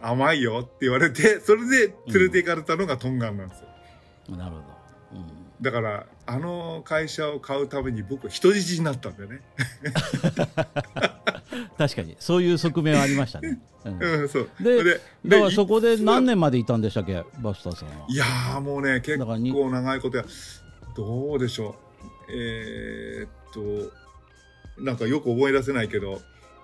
[0.00, 3.68] 甘いよって言われて、それで連れて行かれたのがトンガンなんですよ。
[4.30, 4.79] うん、なるほど。
[5.60, 9.40] うん、だから、あの会社を買うために僕は人質になったんだよね。
[11.76, 13.60] 確かに、そういう側面はありましたね。
[13.84, 14.50] うん、うん、そう。
[14.60, 18.06] で、でだからそこで何年までいたんでしたっけ、バスターさんは？
[18.08, 20.24] いやもうね、結構長いことや、
[20.96, 21.74] どうでしょう。
[22.32, 23.92] えー、っと、
[24.82, 26.20] なんかよく思い出せないけど、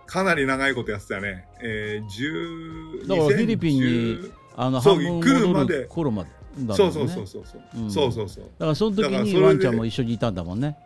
[0.06, 1.46] かなり長いことやってたよね。
[1.62, 6.30] えー、10だからフィリピンにあの半分戻る頃まで。
[6.74, 8.44] そうそうそうそうそう、うん、そうそうそう。
[8.58, 10.76] だからその時にワンちゃんも一緒にいたんだもんね。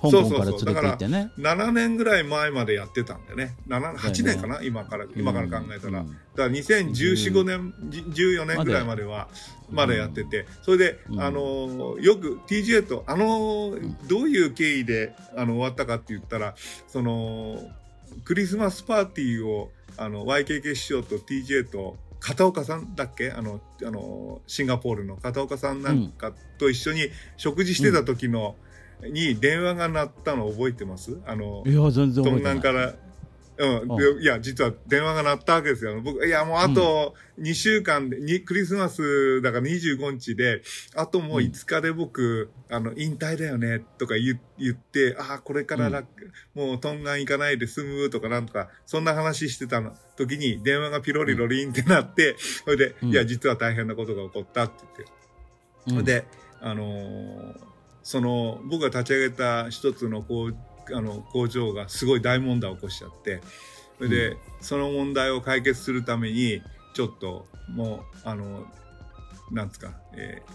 [0.00, 1.30] 香港から連れて行ってね。
[1.36, 3.54] そう7年ぐらい前までやってたんでね。
[3.68, 9.28] 8年かな、ね、今から今から考えたら、うん、だから2014年、うん、14年ぐらいまでは
[9.70, 13.74] まだやってて、それで、あのよく TJ とあの
[14.08, 16.54] どういう経緯であの終わったかって言ったら
[16.88, 17.58] その
[18.24, 23.30] クリスマスパーティーをあの YKK 師匠と TJ と片岡さんだっけ？
[23.32, 28.56] あのあのシンガポールの片岡さんなんかと一緒に食事してた時の、
[29.02, 31.18] うん、に電話が鳴ったの覚えてます？
[31.26, 32.60] あのいや全然覚えてない。
[32.60, 32.94] から
[33.60, 36.00] うん、いや、実は電話が鳴ったわけですよ。
[36.00, 40.62] 僕、いや、もうあと2週間で、にクリスマスだから25日で、
[40.94, 49.94] あともう5日で僕、うん、あの、引退だよね、とか言言って、ああ、これから楽、うん、もうトンガン行かないで済むとかなんとか、そんな話してたの。
[50.16, 55.04] 時に電話がピロリロリンってなって、それで、いや、実は大変なことが起こったって言って。
[55.86, 56.26] それで、
[56.62, 57.54] あのー、
[58.02, 60.56] その、僕が立ち上げた一つのこう、
[60.94, 63.40] あの工場がすごい大問題を起こしちゃって
[63.98, 66.62] それで、うん、その問題を解決するために
[66.94, 68.64] ちょっともうあの
[69.50, 70.52] なんですか、えー、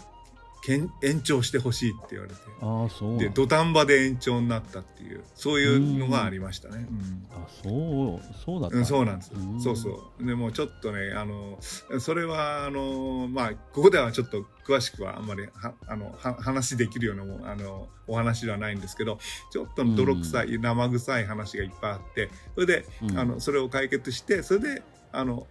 [0.66, 2.40] けん延長してほしいって言われて。
[2.60, 6.88] あそうで土壇場で延長になったっていうそういうのがありましたね。
[6.90, 10.26] うん、あそうそうだった、うん、そうなんです、うそうそう。
[10.26, 11.58] でもちょっとねあの
[12.00, 19.20] それはあのまあここではちょっと詳しくはあんまりはあのは話できるようなもあのお話ではないんですけど
[19.52, 25.46] ちょっと泥臭い、うん、生臭い話がいっぱいあってそれで、あのそれを解決してそれであの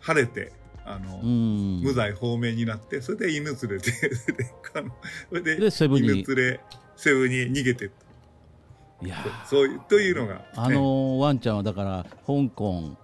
[0.00, 0.52] 晴れて
[0.94, 3.92] あの、無罪放免になってそれで犬連れて
[5.28, 6.60] それで犬連れ
[6.96, 8.10] セブに逃げてった。
[9.06, 9.16] いや
[9.48, 12.94] そういうというのが、ね、あのワンちゃんはだから香港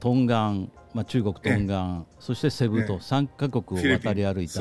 [0.00, 4.60] トンガン、まあ、中国トンガン、そしてセブと3か国を渡り歩いた、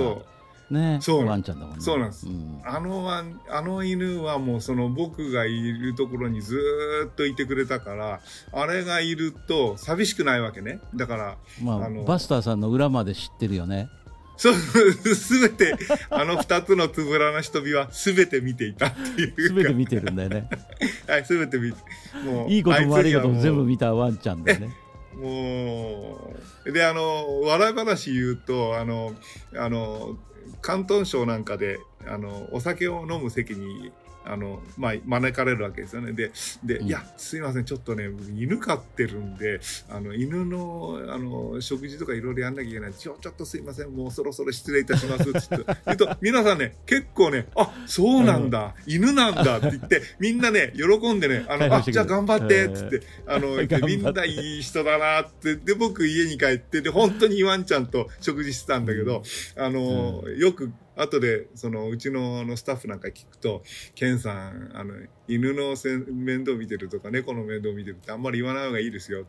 [0.69, 1.81] ね、そうワンちゃんだもんね。
[1.81, 2.27] そうなんです。
[2.27, 6.59] うん、あのワン、あの犬はもうその僕がいるところにず
[7.07, 8.19] っといてくれたから、
[8.51, 10.79] あれがいると寂しくないわけね。
[10.95, 13.89] だから、まあ、あのバスターさんの裏まで知ってるよね。
[14.37, 14.53] そう、
[15.15, 15.75] すべて、
[16.09, 19.47] あの二つのつぶらな瞳はすべて見ていたっていう。
[19.47, 20.49] すべて見てるんだよね。
[21.07, 21.77] はい、すべて見て。
[22.25, 22.49] もう。
[22.49, 24.75] いいことも悪いことも全部見たワンちゃんだよね。
[25.15, 26.33] も
[26.65, 29.13] う、で、あの、笑い話言うと、あの、
[29.55, 30.17] あの、
[30.63, 33.91] 広東省なんかであのお酒を飲む席に
[34.25, 36.13] あの、まあ、招かれるわけですよね。
[36.13, 36.31] で、
[36.63, 39.59] で、うん、いや、すいません、ちょっとね、犬飼ってるんで、
[39.89, 42.93] あの、犬の、あの、食事とかいろいろやんなきゃいけない。
[42.93, 45.29] ちょ、ちょっとすいません、もうそろそろ失礼いたします。
[45.29, 45.39] って。
[45.85, 49.57] 言うと、皆さんね、結構ね、あ、そうなんだ、うん、犬なんだ。
[49.57, 59.23] って言って、みんなね、喜んでね、あの、あ、じゃあ頑張って、つって、あの、 みんないい人だなって、で、僕家に帰って、で、本当にワンちゃんと食事してたんだけど、
[59.55, 63.63] あの、よく後で、その、うちのあのスタッフなんか聞くと、
[63.95, 64.93] ケンさん、あの、
[65.27, 69.25] 犬のせ面倒見てるとか、猫の面倒見てるってあんまり言わない方がいいですよ。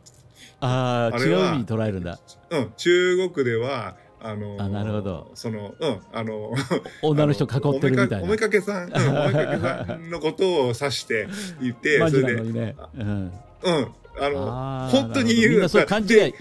[0.61, 2.19] ああ、違う意味に捉えるんだ。
[2.51, 5.31] うん、中国では、あのあなるほど。
[5.35, 6.51] そのうんあの
[7.03, 8.23] 女の人囲ってるみたいな。
[8.23, 11.27] おめかけさん、うん、おめかけさんのことを指して
[11.61, 13.87] 言ってそれで、ね、うん、うん、
[14.19, 16.33] あの本当に言うみんなそう勘違い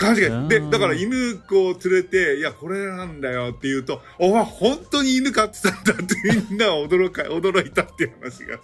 [0.00, 0.48] 勘違い。
[0.48, 6.14] で、だから犬こう連れて、いや、これなんだよって言うと、お前本当に犬飼ってたんだって
[6.48, 8.58] みんな驚か、 驚いたっていう話が。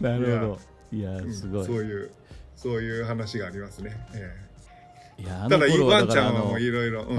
[0.00, 0.60] なるほど。
[0.92, 2.10] いや、すごい、そういう、
[2.54, 3.96] そういう話がありますね。
[4.12, 7.16] えー、いや、ただ、ワンちゃんはもういろいろ、うん。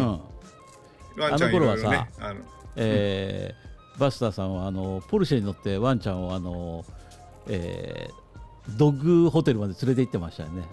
[1.17, 2.07] ワンちゃんいろいろね。
[2.19, 2.41] あの、
[2.75, 6.85] えー、バスターさんはあのポルシェに乗ってワンちゃんをあの、
[7.47, 10.63] えー、ドッグホテルまで連れて行ってましたよね。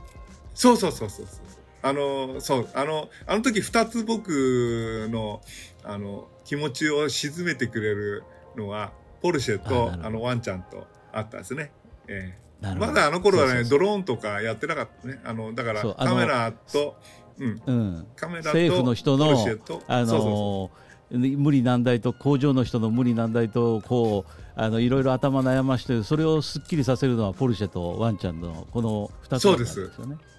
[0.54, 1.45] そうそうそうそうそう。
[1.86, 5.40] あの、そう、あの、あの時二つ僕の、
[5.84, 8.24] あの、気持ちを沈めてくれる
[8.56, 11.70] のは、ポルシェと、あの、ワンちゃんとあったんですね。
[12.08, 15.20] ええー、まだあの頃はねドローンとかやってなかったね。
[15.24, 16.96] あの、だからカメラと、
[17.38, 20.70] うん、うん、カメラと、政府の人の、あのそうそうそ
[21.12, 29.92] う無理難題と工場の人の無理難題とこうあのいろいろ頭悩ましてそれをすっきりさせるのはポルシェとワンちゃんのこの2つなんですよね。
[29.96, 30.35] そうです。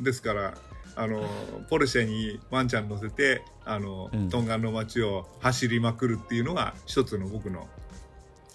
[0.00, 0.54] ですから、
[0.96, 1.28] あの、
[1.68, 7.68] ポルシェにワンちゃん乗せて、あの、うん、トンガンの街を走りまくるっていうのが一つの僕の、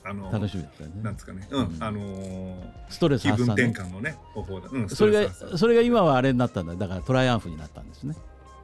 [0.04, 1.04] あの、楽しみだったよね。
[1.04, 1.48] なんですかね。
[1.52, 1.66] うん。
[1.66, 2.56] うん、あのー、
[2.90, 4.70] ストレス気分転換のね、方法だ。
[4.72, 6.74] うん、それが、それが今はあれになったんだ。
[6.76, 8.16] だからトライアンフになったんですね。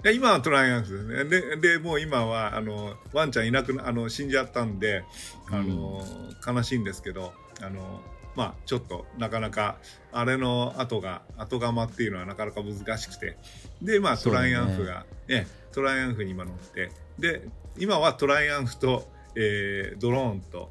[0.03, 1.57] いや今はトライアンフですね。
[1.57, 5.03] で、でもう今は、あの、ワンちゃんいなくな、あの、死んじゃったんで、
[5.51, 6.03] あの、
[6.47, 8.01] うん、悲しいんですけど、あの、
[8.38, 9.78] まあ、ちょっとなかなか
[10.12, 13.36] あれの後が後釜っていうのはなかなか難しくて。
[13.82, 16.92] でまあトライアンフがね、ねトライアンフに今乗って。
[17.18, 17.48] で
[17.80, 20.70] 今はトライアンフと、えー、ドローンと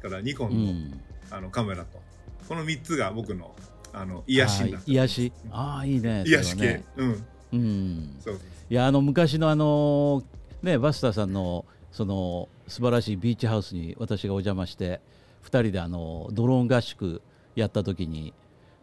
[0.00, 1.00] からニコンのうん、
[1.30, 2.00] あのカメラと。
[2.48, 3.54] この3つが僕の
[3.92, 5.32] あの癒しになって癒し。
[5.50, 7.26] ああいいね癒し系、ね、うん。
[7.52, 8.40] うん、そう
[8.70, 10.22] いやあの昔のあの
[10.62, 15.02] ねバスターさんのその素晴らしいビーチハウスに私がお邪魔して
[15.44, 17.22] 2人であのドローン合宿
[17.54, 18.32] やった時に、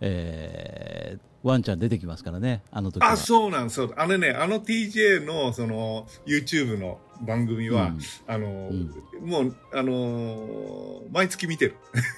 [0.01, 3.93] えー、ワンちゃん出てきますからねあの時あそうなんそう。
[3.97, 8.91] あのねあの TJ のその YouTube の番組は、うん、あの、うん、
[9.25, 11.75] もうあのー、毎月見てる。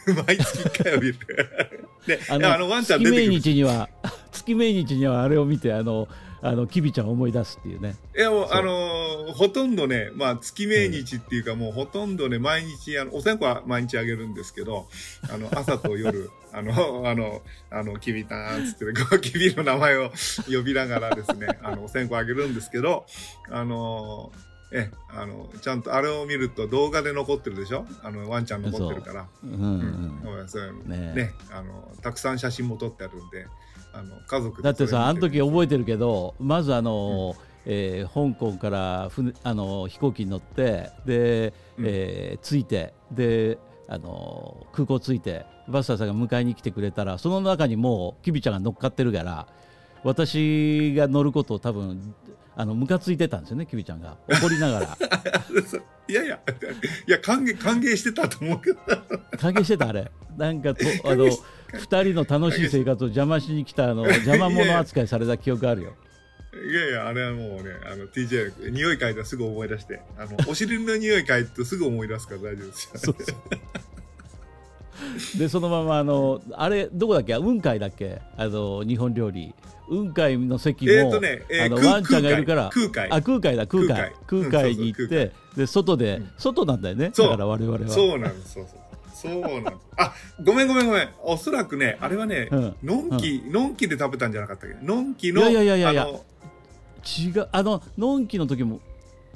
[0.27, 1.15] 毎月1回は見る。
[2.07, 3.89] であのワンちゃん出てくる月命日には
[4.31, 6.07] 月命日にはあれを見てあの
[6.43, 7.95] あのキビちゃんを思い出すっていうね。
[8.17, 14.87] いやもうあのー、ほとんどねまあ月命日っていうか、もうほとんどね毎日あのお線香は毎日あげるんですけど
[15.31, 20.11] あの 朝と夜あのあのあのキビタンっつって、ね、キビの名前を
[20.51, 23.05] 呼びながらですね あのお線香あげるんですけど
[23.49, 27.85] あのーえあのちゃんとあれを見ると動画で残ってるでしょ？
[28.03, 29.47] あのワンちゃん残ってるから、う。
[29.47, 30.89] んうんうん。
[30.89, 33.47] ねねあのたくさん写真も撮ってあるんで
[33.93, 37.35] あの家族だってさあの時覚えてるけどまずあの、
[37.65, 49.47] えー、香港から船あの飛行機に乗ってで、えー、着いてであの空港着いてバスターさんが迎えに来てくれたらその中にもうキビちゃんが乗っかってるから
[50.03, 52.15] 私が乗ることを多分
[52.55, 54.17] あのムカついてたんですよねキビちゃんが。
[54.27, 54.97] 怒りながら。
[56.07, 56.39] いやいや
[57.07, 58.79] いや歓迎歓迎してたと思うけど。
[59.37, 60.11] 歓迎してたあれ。
[60.37, 61.25] なんかとあの
[61.73, 65.93] 2人の楽しい生活を邪魔しに来たあの邪魔者扱いされた記憶あるよ。
[66.53, 72.95] いやいや、あれはもうね、あの、TJ、匂い嗅いだらすぐ思い出して、あの、 お尻の匂い嗅いとすぐ思い出すから大丈夫ですよ。
[72.95, 73.35] そうそう。
[75.39, 77.33] でそのままあのあれどこだっけ？
[77.33, 78.21] 雲海だっけ？
[78.37, 79.53] あの日本料理。
[79.89, 82.69] 雲海の席も、えーねえー、あのワンちゃんがいるから。
[82.71, 84.13] 空海あ空海だ空海。
[84.27, 84.75] 空海。
[84.75, 87.09] に行って、で外で、うん、外なんだよね。
[87.09, 87.89] だから我々は。
[87.89, 88.80] そうなんですそうそう
[89.21, 89.75] そうなんです。
[89.97, 90.13] あ
[90.43, 91.09] ごめんごめんごめん。
[91.23, 94.75] おそらくねあれはね、うん、のんき、うん、のんきで食べたんじゃなかったっけ？
[94.85, 96.07] のんきのいやいやいやいや。
[96.07, 97.47] 違う。
[97.51, 98.79] あののんきの時も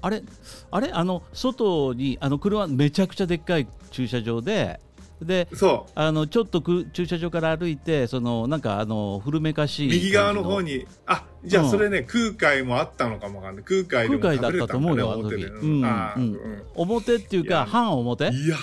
[0.01, 0.23] あれ？
[0.71, 0.91] あれ？
[0.91, 4.79] あの外にあの車めちゃくちゃでっかい駐車場で
[5.21, 5.47] で
[5.95, 10.85] あのちょっとく駐車場から歩いてそのなんかあの古めかしい右側の方に。
[11.05, 12.05] あじゃあそれね、うん、
[12.35, 13.63] 空海もあったのかもわかんない。
[13.63, 18.29] 空海でも空海だったと思うよあの時、うんうん、表っていうか半表？
[18.29, 18.57] いや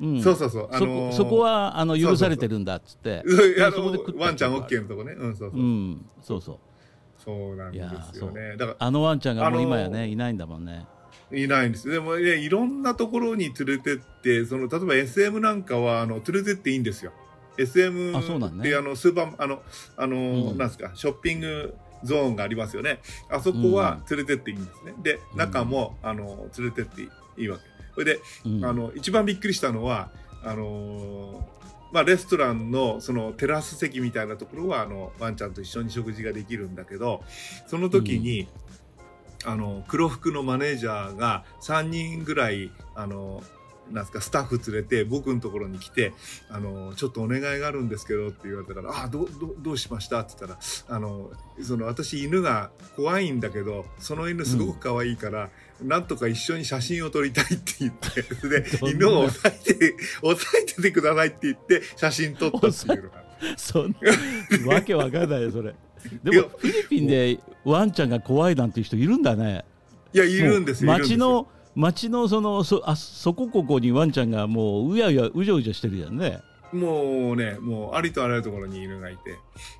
[0.00, 3.22] うん、そうそうそう、あのー、そこはあの許されてるんだっつって。
[4.16, 5.12] ワンちゃん OK のとこね。
[5.12, 6.58] うんそうそう、うん、そうそう。
[7.22, 7.82] そうなんで
[8.12, 8.56] すよね。
[8.56, 10.86] だからあのワンちゃんがもう今やねいないんだもんね。
[11.32, 11.88] いないんです。
[11.88, 17.12] でも、ね、いろんなところに連れてってその例えば SM なんかはあの連れてっていいんですよ。
[17.58, 19.62] SM ってあのスーパーあの
[19.96, 21.74] あの、うん、なんですかショッピング
[22.04, 23.00] ゾーンがありますよね。
[23.30, 30.10] あそこは連れてっていいんですね、うん、で中もあの連れてっていいわけそれで、うん、あの一番びっくりしたのは
[30.42, 31.46] あの
[31.92, 37.22] まあ、レストランのそのテラス席みたいなところはあのワンちゃんと一緒に食事ができるんだけど
[37.66, 38.46] その時に、
[39.44, 43.42] あの黒服のマネージャーが3人ぐらいあの
[43.90, 46.12] なんすかスタッフ連れて僕のところに来て
[46.48, 51.30] あのちょっとお願いがあるんですけどって言われたから「あどどどうしました?」って言ったらあの
[51.62, 55.50] その私犬が怖いんだけどその犬すごく可愛いから、うん、
[55.82, 63.30] なんとか一緒に写真を撮りたいって言ってで犬を押さえて押さえててくださいって言って写真撮ったっていうのが。
[63.56, 63.94] そん
[64.66, 65.74] なわけわかんないよそれ。
[66.22, 69.64] でもフィリピンでワンちゃんが怖いなんていう人いるんだね。
[70.12, 70.90] いやいるんですよ。
[70.90, 76.40] 街の街のそのそあそこここにワンちゃんがもううやうやうじょうじょしてるじゃんね。
[76.72, 79.36] もうねもうありとあらゆるところに犬がいて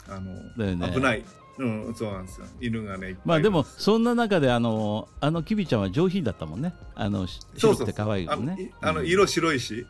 [0.09, 1.24] あの、ね、危ない。
[1.61, 2.47] うん、そうなんですよ。
[2.59, 3.17] 犬がね。
[3.27, 6.73] まあでもそんな中であのあのキビちゃんは上品だったもんね。
[6.95, 8.73] あの白くて可愛いよね。
[8.81, 9.87] あの色白いし。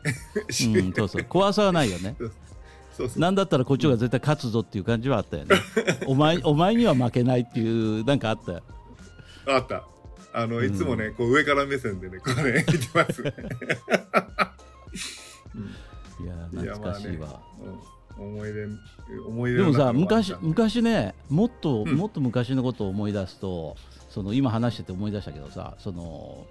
[0.65, 1.23] うん、そうそう。
[1.23, 2.17] 怖さはないよね。
[2.91, 3.19] そうそう。
[3.19, 5.55] なんだったらこっちが絶対勝つぞっていう感じはあったよね。
[6.07, 8.63] お前お前には負けないっていうなんかあったよ。
[9.47, 9.87] あった。
[10.33, 13.23] あのいつもね、うん、こう上から目線でねこうね 見てます。
[13.23, 13.33] ね、
[16.21, 17.79] いや懐かしいわ、うん、
[18.17, 18.67] 思い出
[19.27, 23.75] 思い出でもさ昔昔ねもっと、もっと昔のことを思い出すと
[24.09, 26.45] その今話してて思い出したけどさその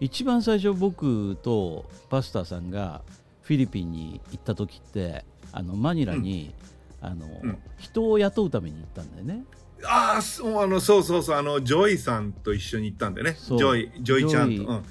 [0.00, 3.02] 一番最初僕とバスターさんが
[3.42, 6.54] フィリピンに行った時ってあのマニラに、
[7.02, 9.44] うん、あの、うん、人を雇うために行ったんだよね。
[9.84, 13.36] ああそうあのそうそうそうあのジョイさんと一緒に行ったんでね。
[13.40, 14.62] ジョイジョイちゃんと。
[14.62, 14.84] うん。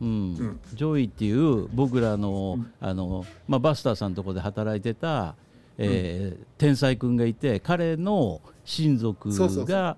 [0.00, 5.34] うん、ジョイっていう僕らの,、あのまあ、バスターさんのとこで働いてた、
[5.78, 9.30] えー天才君がいて彼の親族
[9.66, 9.96] が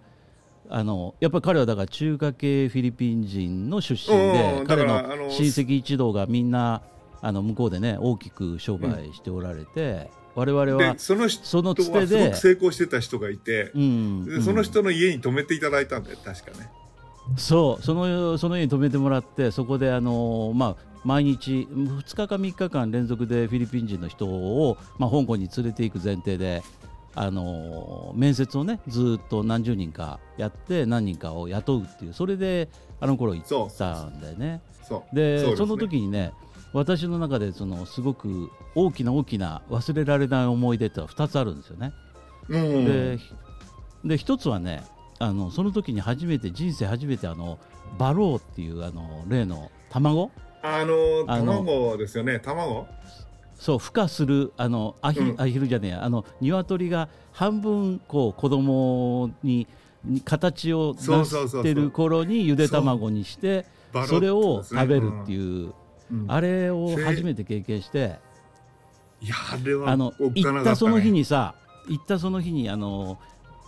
[0.69, 6.83] あのやっぱり彼はだから中華系フィリピン人の出身で彼の親戚一同がみんな
[7.23, 16.69] あの向こうでね大きく商売しておられて、うん、我々はその人のつてですごく成功してた人がいて、うん、でその人の家に泊めていただいたんだよ確かね。
[17.37, 26.63] そうそのその家に泊めてもらってそこであの、まあ、毎日2日か3日間連続でフィリピン人の人を、まあ、香港に連れていく前提で
[27.15, 32.69] あの面接をねずっと何十人かやって何人かを雇うっていうそれで
[33.01, 34.61] あの頃行ったんだよね。
[35.13, 36.33] で、ね、その時にね
[36.73, 41.93] 私の中でそのすごく大きな大きな忘れられない思い出って2つあるんですよね。
[42.49, 43.19] うん、で
[44.05, 44.85] で1つはね
[45.19, 47.59] あのその時に初めて人生初めてあの
[47.99, 50.31] バローっていうあの例の卵？
[50.63, 52.41] あの卵ですよね。
[52.41, 52.87] 卵？
[53.57, 59.67] そう孵化するあのアヒ,、うん、アヒルじゃねえあの鶏が半分こう子供に
[60.25, 63.65] 形を出してる頃にゆで卵にして
[64.07, 65.73] それを食べるっていう
[66.29, 68.19] あれを初めて経験して。
[69.23, 71.55] いやあれはあの行ったその日にさ
[71.89, 73.19] 行ったその日にあの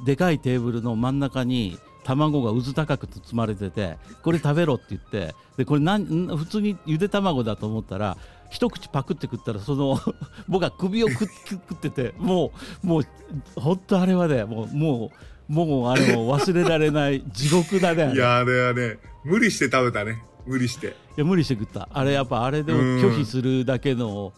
[0.05, 6.05] でかいテーブルの真ん中に卵が渦高く包まれててこれ食べろって言ってでこれなん
[6.37, 8.17] 普通にゆで卵だと思ったら
[8.51, 10.01] 一口パクって食ったらその
[10.49, 13.03] 僕は首をくっ食っててもうもう
[13.57, 15.13] 本当あれはねもうも
[15.51, 20.23] うもうあれも忘れられない 地獄だねいやあれはね無理して食べたね。
[20.47, 20.89] 無理して。
[20.89, 21.89] いや無理して食った。
[21.93, 24.33] あれやっぱあれでも拒否するだけの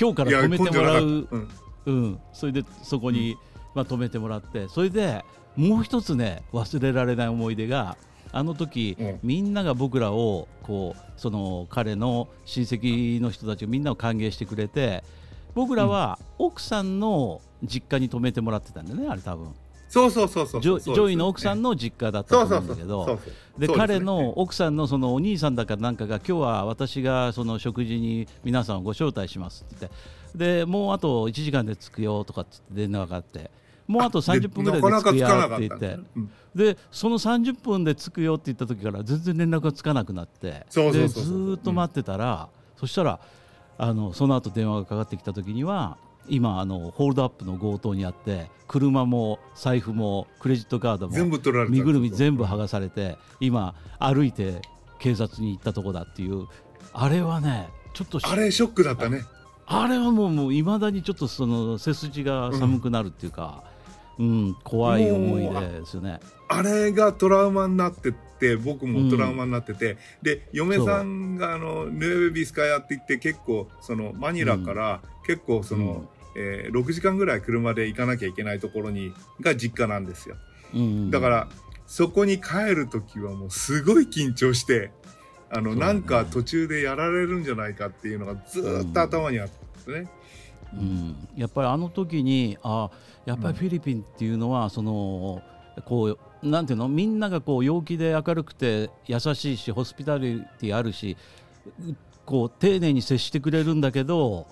[0.00, 1.48] 今日から止めてもらう、うん、
[1.86, 3.36] うん、それでそこに、
[3.78, 5.24] まあ、止めてもらってそれで
[5.54, 7.96] もう一つね忘れられない思い出が
[8.32, 15.04] あの時、うん、みんなが僕らをこうその彼の親戚の人たちがみんなを歓迎してくれて
[15.54, 19.54] 僕らは奥さんの実家に泊めてもらってたんだよねあれ多分。
[19.88, 20.60] そうそうそうそう。
[20.60, 23.18] ジョイの奥さんの実家だったと思うんだけど。
[23.58, 33.50] で彼の奥さんのそのお兄さんだかなんかが今日は私がその食事に皆さんをご招待しますって言ってでもうあと1時間で着くよとかって電話があって
[33.88, 35.98] もうあと30分ぐらいで着くよって言って、
[36.54, 40.66] でその30分で着くよって言った時から全然連絡がつかなくなって。
[40.70, 43.18] でずっと待ってたら、そしたら
[43.78, 45.96] あのその後電話がかかってきた時には
[46.28, 51.16] 今あのホールドアップの強盗にあって車も財布もクレジットカードも
[51.68, 54.60] 身ぐるみ全部剥がされて今歩いて
[54.98, 56.46] 警察に行ったとこだっていう。
[56.92, 59.24] あれはねちょっとあれショックだったね。
[59.66, 63.77] あれはもういまだにちょっとその背筋が寒くなるっていうか、うん、
[64.64, 66.20] 怖い思い出ですよね。
[66.48, 80.36] あれがトラウマになってって僕もトラウマになってて、うん、で嫁さんがあのヌエベビスカヤって言って結構そのマニラから結構その、うん、えー、6時間ぐらい車で行かなきゃいけないところにが実家なんですよ。
[80.74, 81.48] うん、だから
[81.86, 84.90] そこに帰る時はもうすごい緊張して
[85.50, 90.08] あの、ね、なんか途中でやられるんじゃないかっていうのがずっと頭にあったんですね。
[90.74, 92.90] うん、やっぱりあの時にあ
[93.24, 95.42] やっぱりフィリピンっていうのは、その
[95.84, 96.88] こうなんていうの？
[96.88, 101.16] みんながこう陽気で明るくて優しいしホスピタリティあるし
[102.26, 104.46] こう丁寧に接してくれるんだけど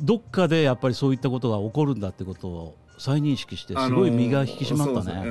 [0.00, 5.24] どっかでやっぱりそういったことが起こるんだってことを再認識してすごい身が引き締まったね。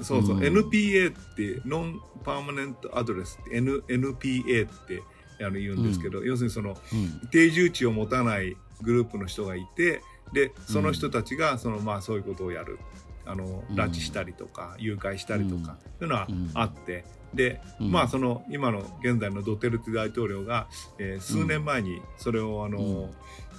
[0.00, 5.02] そうそう、うん、NPA ってノンパーマネントアドレスって N NPA って
[5.40, 12.78] あの言うんですけど、うん、要するにその、うん、定住地を持たないグループの人がいてでその人たちがその、まあ、そういうことをやる。
[13.26, 17.04] あの拉致したりとか、誘拐したりとか、そういうのはあって。
[17.32, 20.68] で、まあその今の現在のドテルテ大統領が、
[20.98, 23.10] えー、数年前にそれをあの、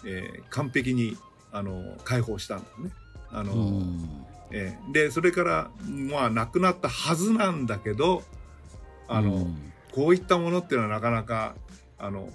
[0.06, 1.18] えー、完璧に
[1.52, 2.92] あの解放したんだね。
[3.32, 8.24] あの、うん、えー、でそれからまあ亡くなったはずなんだけど
[9.08, 11.56] あの、うん、こういったものっていうのはなかなか
[11.98, 12.30] あの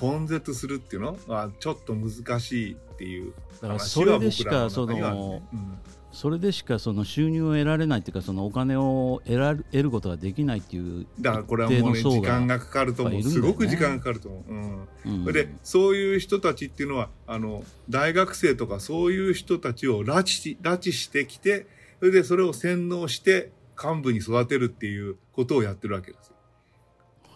[0.00, 1.16] 根絶するっていうの？
[1.26, 5.78] はちょっと難しいっていう話は僕らの中には、ね、うん。
[6.12, 14.88] それでしかその収入を得られないっていうかそのお金を得ら得ることができないっていうだからこれはもうね時間がかかると思う、ね、すごく時間がかかると思う、うん。
[15.04, 21.66] うん、でそういう人たちっていうのはあの大学生とかそういう人たちを拉致拉致してきて
[21.98, 23.50] それでそれを洗脳して
[23.82, 26.32] 幹部に育てるっていうことをやってるわけです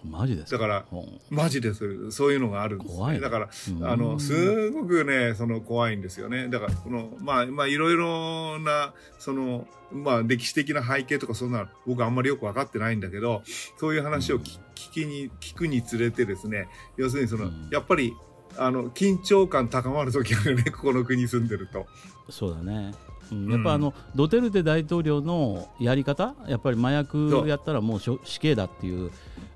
[0.05, 0.85] マジですだから、
[1.29, 2.11] マジです。
[2.11, 3.49] そういうのがあるんです、ね、怖いだから
[3.83, 6.49] あのすごくねその怖いんですよね。
[6.49, 13.43] だからこのまあまあいろいろなそのまあ歴史的な背景とかそんな僕あんまりよく分かってないんだけど
[13.79, 18.15] そういう話を聞きに聞くにつれてですね要するにその、やっぱり
[18.57, 21.87] あの緊張感高まる時あるねここの国住んでると。
[22.31, 22.93] そうだね
[23.33, 29.11] うん、やっぱあの、ドテルテ大統領のやり方やっぱり麻薬やったらもう死刑だっていう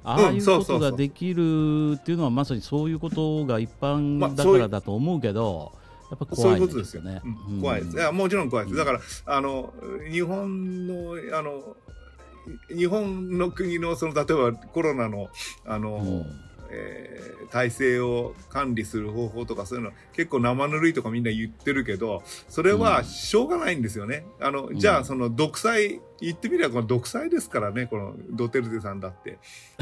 [0.05, 5.73] ああいうことができるっていうのはまさにそういうことが一般だからだと思うけど、
[6.11, 7.23] やっぱ怖いですよね。
[7.59, 7.97] う怖いです。
[7.97, 8.77] いやもちろん怖いです。
[8.77, 9.73] だからあの
[10.11, 11.77] 日本のあの
[12.69, 15.29] 日本の国のその例えばコロナの
[15.65, 16.44] あの、うん
[16.75, 24.27] えー、体制を管理する方法とかそういうの結構生ぬるいとかみんな言ってるけどそれはしょうがないんですよね。
[24.41, 29.39] あのじゃあその独裁言ってみればこの独裁ですからねこのドテルテさんだって。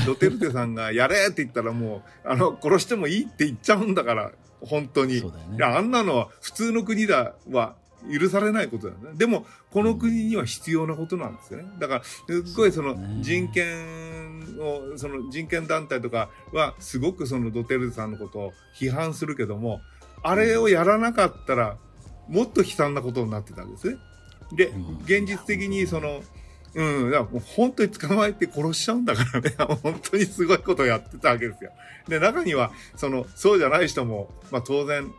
[0.07, 7.75] ドテルテさんがやれって言ったらもうあの殺してもいいって言っちゃうんだから本当に、ね、あんなのは普通の国だは
[8.11, 9.15] 許されないことだね。
[9.15, 11.69] でも、この国には必要なことなんですよね。
[11.79, 14.22] だから、すごいその人権
[14.59, 19.81] を、その人権団体とかは、すごくそのドテルテさんのことを批判するけども、
[20.23, 21.77] あれをやらなかったら、
[22.29, 23.99] もっと悲惨なことになってたんですね。
[24.53, 24.73] で、
[25.05, 26.23] 現実的にその、
[26.75, 31.71] うん、もう本当に捕まえて殺しちゃうんだからね、 本当にすごいことをやってたわけですよ。
[32.09, 35.13] で、中には、その、そうじゃない人も、まあ当然、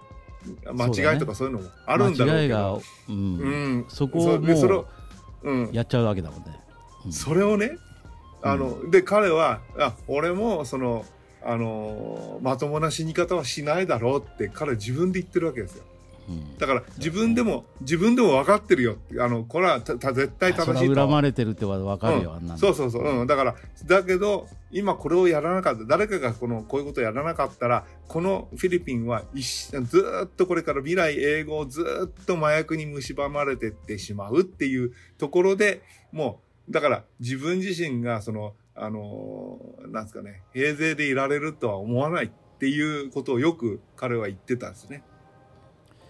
[0.73, 3.49] 間違いとかそういうのもあるんだろうけど、うん、う
[3.79, 4.87] ん、そこをも
[5.43, 6.59] うやっちゃうわけだもんね。
[7.05, 7.77] うん、それをね
[8.43, 11.05] あの、うん、で彼はあ俺もその
[11.41, 15.83] あのまともな死に方はしないだろうって彼自分で言ってるわけですよ。
[16.57, 35.81] だから自分でも自分でも分かってるよあのこれはた絶対正しいと恨まれてるって分かるよ、うん、そうそうそう、うん、だからだけど今これをやらなかった誰かがこのこういうことをやらなかったらこのフィリピンはずっとこれから未来英語をずっと麻薬に蝕まれてってしまうっていうところで
[36.13, 45.03] もうだから自分自身がそのあのなんですかね平勢でいられるとは思わないっていうことをよく彼は言ってたんですね。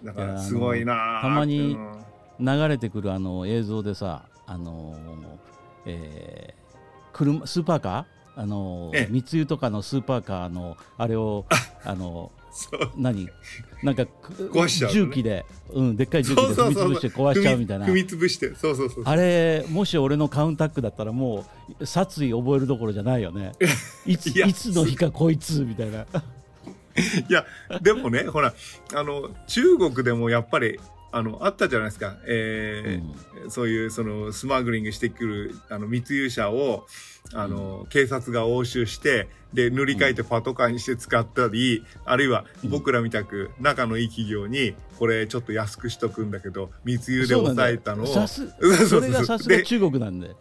[0.03, 1.77] だからすごいなたまに
[2.39, 4.95] 流れてくるあの映像でさあの、
[5.85, 6.77] えー、
[7.13, 8.41] 車スーパーカー？
[8.41, 11.45] あの密輸とかのスーパーカーのあれを
[11.83, 12.31] あの
[12.95, 13.29] 何？
[13.83, 14.03] なんか
[14.51, 17.85] 壊しちゃう、ね、重機で、うん、でっかい重機で踏み潰して壊しちゃうみたいな。
[17.85, 21.45] 踏み潰してそうそうそうあれもし俺のカウンタックだったらも
[21.79, 23.53] う殺意覚えるどころじゃないよね。
[24.05, 26.05] いついつの日かこいつみたいな。
[27.27, 27.45] いや、
[27.81, 28.53] でもね、ほら、
[28.93, 30.79] あの、中国でもやっぱり、
[31.11, 32.17] あの、あったじゃないですか。
[32.27, 36.85] えー、うん、そういう、その、スマグリングしてくる、あの、密輸車を、
[37.33, 48.07] あの、うん、警察が押収して、で、塗り替えてパトカーにして使ったり、うん、あるいは僕らみたく仲のいい企業に、これちょっと安くしとくんだけど、密輸で抑えたのを。
[48.07, 50.35] そそれがさすが中国なんで。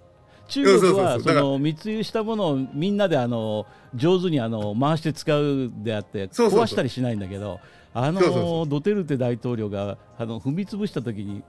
[0.48, 7.58] 中国はその密輸したものをみんなであの上手にあの回して使うであって壊したりしないんだけど
[7.94, 11.42] あのドテルテ大統領があの踏み潰した時に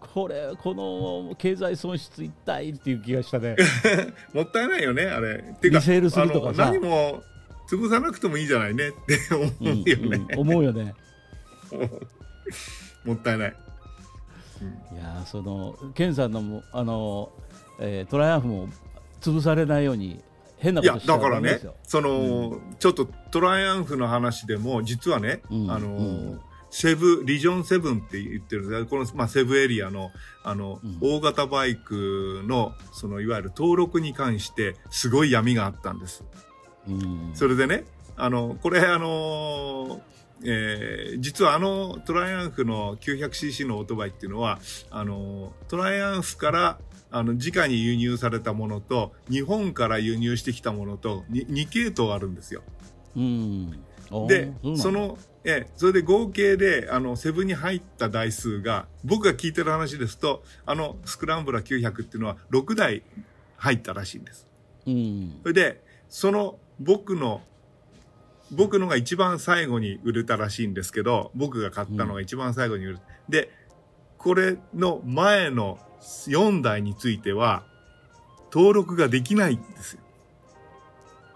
[0.00, 3.56] これこの経済損失痛いっていう気がしたね。
[4.32, 5.44] もったいないよねあれ。
[5.60, 6.66] てかリセールするとかさ。
[6.66, 7.22] 何も
[7.68, 8.88] 潰さなくてもいいじゃないね。
[8.88, 10.94] って思うよね、うんうん、思うよね。
[13.04, 13.56] もったいない、
[14.92, 17.30] うん、いやそのケンさんのあの
[17.80, 18.68] えー、トライアンフも
[19.20, 20.22] 潰されないように
[20.58, 26.40] 変なことしだからねその、うん、ちょっとトライアンフの話でも実はね、うん、あの、うん、
[26.74, 30.10] セブリジョンセブンって言ってるんですこの、まあ、セブエリアの
[30.42, 36.24] あの、大型バイクのそのいわゆる登録に関してすごい闇があったんです。
[37.34, 37.84] それでね
[38.16, 40.02] あのこれあの
[40.42, 44.58] えー、実はあのトライアンフの 900cc のオートバイっていうのは
[44.90, 46.78] あのトライアンフから
[47.12, 52.64] あの、直に輸入されたものと、日本から輸入してきたものと、2系統あるんですよ。
[53.14, 53.84] うん。
[54.28, 63.02] で、その、えそれで合計で、あの、セブンに入った台数が、僕が聞いてる話ですと、あの、スクランブラー900っていうのは6台
[63.56, 64.46] 入ったらしいんです。
[64.86, 65.38] うん。
[65.42, 67.42] それで、その、僕の、
[68.50, 73.02] 僕のが一番最後に売れたらしいんですけど、僕が買ったのが一番最後に売れた。
[73.02, 73.50] うん、で、
[74.18, 77.64] これの前の4台については、
[78.52, 80.00] 登録ができないんですよ。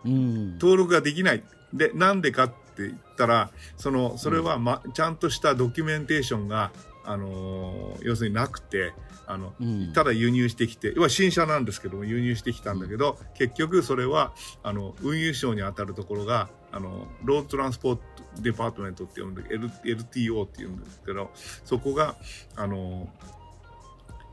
[0.04, 1.42] うん、登録ができない。
[1.72, 6.72] で、なんでかって言ったら、その、それは、ま、ちゃんとしたドキュメンテーションが、
[7.04, 8.92] あのー、要するになくて、
[9.26, 18.02] あの、うん、ただ輸入してきて、要は新車なんですけども、輸入してきたんだけど、結局それは、あの、運輸省に当たるところが、あの、ロードトランスポート
[18.40, 21.30] デパートメントって呼んで、L、LTO って言うんですけど、
[21.64, 22.16] そこが、
[22.56, 23.08] あの、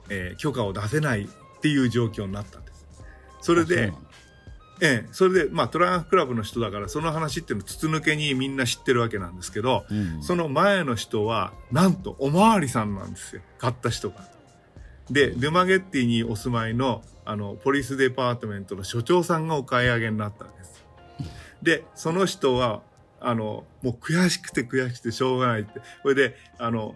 [0.09, 1.27] えー、許可を出せないっ
[1.61, 2.87] ていう状況になったんです。
[3.41, 3.93] それで、
[4.81, 13.41] ええ、それで、まあ、トライアンフクラブの人だから、その話っていうのを筒抜けにみんな知ってるわけなんですけど、うん、その前の人は、なんと、おまわりさんなんですよ。
[13.57, 14.27] 買った人が。
[15.09, 20.85] で、ルマゲッティにお住まいの、あの、ポリスデパートメントの所長さんがお買い上げになったんです。
[21.61, 22.81] で、その人は、
[23.21, 25.81] あの、もう悔しくて悔しくてしょうがないって。
[26.01, 26.95] それで、あの、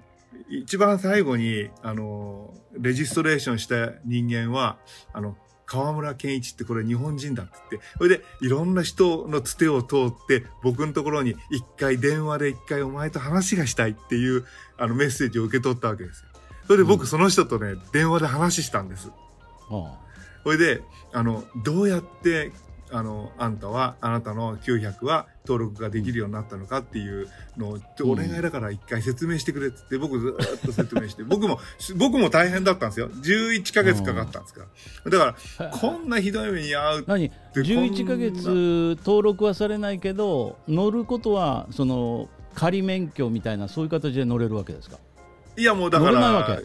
[0.50, 4.78] 一番最後に、あの、レジストレーションした人間は、
[5.14, 5.38] あの、
[5.70, 14.46] 河村健一ってこれ日本人だって言って、それでいろんな人のつてを通って僕のところに一回電話で一回お前と話がしたいっていう
[14.78, 16.30] あのメッセージを受け取ったわけですよ。
[16.66, 19.12] それで僕その人とね、電話で話したんです。
[20.44, 20.82] それで、
[21.14, 22.52] あの、どうやって
[22.92, 27.28] あの、あんたは、あなたの900は登録ができるようになったのかっていう
[27.58, 31.60] のを、お願いだから一回説明してくれってって、僕ずっと説明して、 僕も、
[31.98, 33.10] 僕も大変だったんですよ。
[33.10, 34.66] 11ヶ月かかったんですか
[35.06, 35.12] ら。
[35.12, 44.98] だから、こんなひどい目に遭う何 ?11 ヶ月登録はされないけど、乗ることは、その、仮免許みたいな、そういう形で乗れるわけですか？
[45.58, 46.60] いや、もうだから、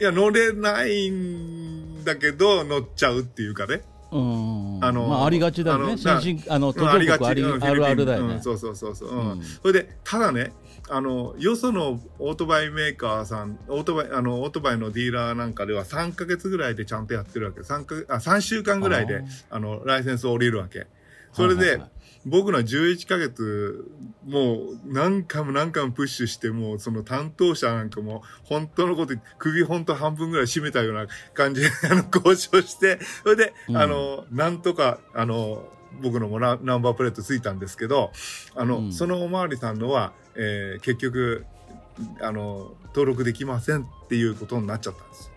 [0.00, 3.82] いや、乗れないんだけど、乗っちゃうっていうかね。
[4.10, 5.98] うん、あの、まあ、ありがちだよね。
[5.98, 10.52] 先進あの途上国ありあるあるだよね、うん、そうそうそうそう、うん、それでただね
[10.88, 17.60] あのよそのオートバイメーカーさんオートバイあのオートバイのディーラーなんかでは3か月ぐらいでちゃんとやってるわけ。
[17.60, 20.86] 3, かあ3週間ぐらいであのライセンスを降りるわけ
[21.32, 21.80] それで、
[22.26, 23.90] 僕の11ヶ月、
[24.26, 35.68] もう何回も何回もプッシュして、もうその担当者なんかも、本当のこと首本当半分ぐらい締めたような感じで、 あの、交渉して、それで、うん、あの、なんとか、あの、
[36.02, 38.12] 僕のもナンバープレートついたんですけど、
[38.54, 41.46] あの、うん、そのおまわりさんのは、えー、結局、
[42.20, 45.32] あの、登録できませんっていうことになっちゃったんです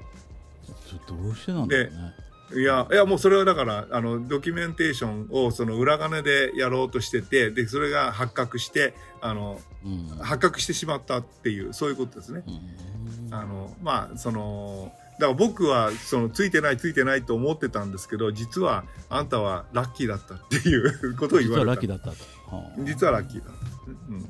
[1.08, 2.31] どうしてなんだろうね。
[2.54, 12.44] いや、いや、もうそれはだから、あの、ドキュメンテーションをその裏金でやろうとしてて、で、それが発覚して、あの、うん、発覚してしまったっていう、そういうことですね。
[13.28, 21.66] うん、あの、まあ、その、だから僕は、その、ついてないついてないと思ってたんですけど、実は、あんたはラッキーだったっていうことを言われた。
[21.66, 22.16] 実はラッキーだったと。
[22.84, 23.92] 実はラッキーだった。
[24.10, 24.30] うん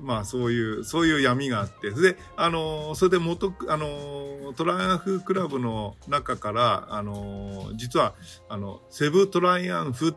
[0.00, 8.14] まあそういう、そういう闇があって、で、あの、それで元、あの、トライアンフクラブの中から、あの、実は、
[8.48, 10.14] あの、セブトライアンフっ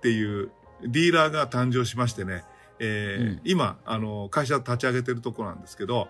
[0.00, 0.50] ていう
[0.82, 2.44] ディーラーが誕生しましてね、
[2.78, 6.08] えー、うん、今、あの、会社立ち上げてるとこなんですけど、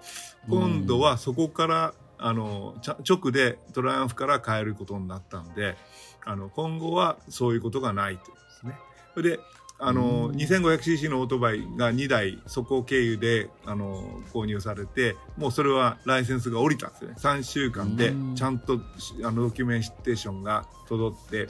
[0.48, 2.74] 今度はそこから、あの、
[3.08, 5.76] 直でトライアンフから変えることになったんで、
[6.24, 8.78] あの、今後はそういうことがないというですね。
[9.22, 9.40] で、
[9.86, 17.14] あの、2500cc のオートバイが2台、そこ経由で、あの、購入されて、もうそれはライセンスが降りたんですね。
[17.18, 18.80] 3週間で、ちゃんと、
[19.22, 21.48] あの、ドキュメンテーションが届って、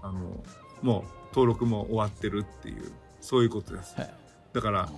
[0.00, 0.44] あの、
[0.80, 1.02] もう
[1.34, 3.96] 登録も終わってるっていう、そういうことです。
[4.52, 4.88] だから、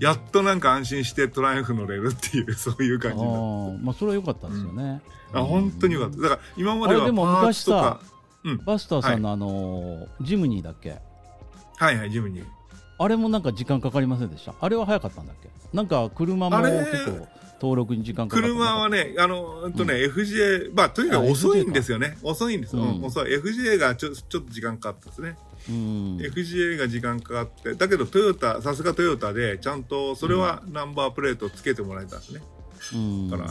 [0.00, 5.00] やっとなんか安心してトライアンフ乗れるっていう、 そういう感じになまあ、それは良かったですよね。
[5.32, 6.16] うん、あ、本当に良かった。
[6.20, 8.00] だから、今まではでも昔さ、
[8.44, 11.00] うん、バスターさんのあの、はい、ジムニーだっけ？
[11.76, 12.44] はいはい、ジムニー。
[12.98, 14.54] あれもなんか時間かかりませんでした？
[14.60, 15.48] あれは早かったんだっけ？
[15.72, 17.28] なんか車も結構
[17.60, 22.16] 登録に時間かかる車はね、あの、うんとね、FJ、まあ、とにかく遅いんですよね。
[22.22, 22.82] 遅いんですよ。
[22.82, 23.36] うん、遅い。
[23.36, 25.36] FJ がちょちょっと時間かかったですね。
[25.68, 32.42] うん、FGA が時間かかって、だけどトヨタ、さすがトヨタで、ちゃんとそれはナンバープレートつけてもらえたんですね。
[32.92, 33.50] うん、だから、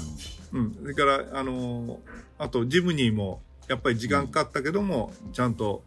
[0.53, 0.78] うん。
[0.80, 1.97] それから、あのー、
[2.38, 5.84] あとジムニーも、やっぱり時間かかったけども、ちゃんと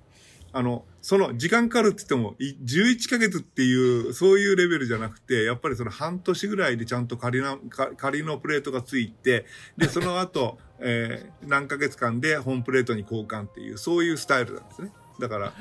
[0.57, 7.59] あの、その時間かかるって言っても、11ヶ月っていう、そういうレベルじゃなくて、やっぱりその半年ぐらいでちゃんと仮な、
[7.98, 9.44] 仮のプレートがついて、
[9.76, 14.92] で、その後、 えー、何ヶ月間で本プレートに交換っていう、そういうスタイルなんですね。
[15.20, 15.52] だから、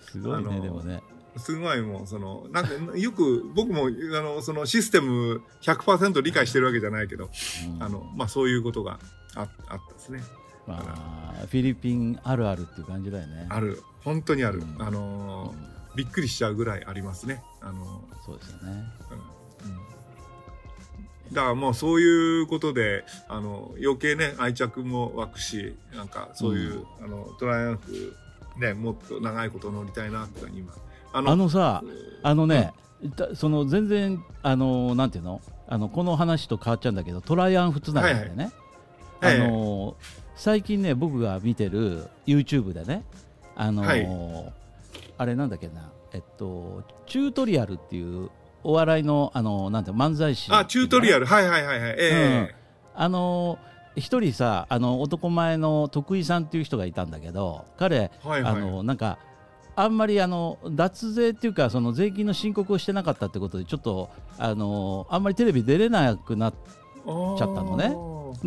[0.00, 1.02] すごいね、でもね。
[1.38, 7.30] すごいもう、その、なんか、よく、僕も、あの、そのシステム100%理解してるわけじゃないけど、
[7.76, 9.00] うん、あの、まあ、そういうことが
[9.34, 10.22] ああったですね。
[10.66, 13.46] まあ、フィリピンあるあるっていう感じだよね。
[13.48, 13.82] ある。
[14.04, 15.56] 本当にある、うん、あのーうん、
[15.96, 17.42] びっくりしちゃうぐらいありますね。
[17.60, 18.84] あのー、そうですよね、
[21.28, 28.14] うん、だからもうそういうことであの余計ね愛着も湧くしなんかそういう、あのトライアンフ
[28.58, 30.72] ねもっと長いこと乗りたいなって今
[31.12, 31.82] あのあのさ
[32.22, 32.72] あのね、
[33.34, 35.40] その全然あのなんていうの？
[35.68, 38.52] あのこの話と変わっちゃうんだけどトライアンフつながりでね、
[39.20, 39.94] はいはい、あの、はいはい、
[40.36, 43.04] 最近ね僕が見てる YouTube でね
[43.56, 44.52] あのーはい、
[45.18, 48.30] あれなんだっけな、えっと、チュートリアルっていう
[48.62, 50.50] お笑いの、あのー、なんて漫才師。
[50.52, 51.90] あ、チュートリアル、はいはいはいはい。
[51.90, 52.12] ええ。
[52.12, 52.50] ーうん、
[52.94, 59.18] あのー、一人さ、あの、男前の徳井さんっていう人がいたんだけど、彼、はいはい、あの、なんか、
[59.76, 64.08] あんまりあの脱税っていうかその税金の申告をしてなかったってことでちょっと
[64.38, 67.94] あのあんまりテレビ出れなくなっちゃったのね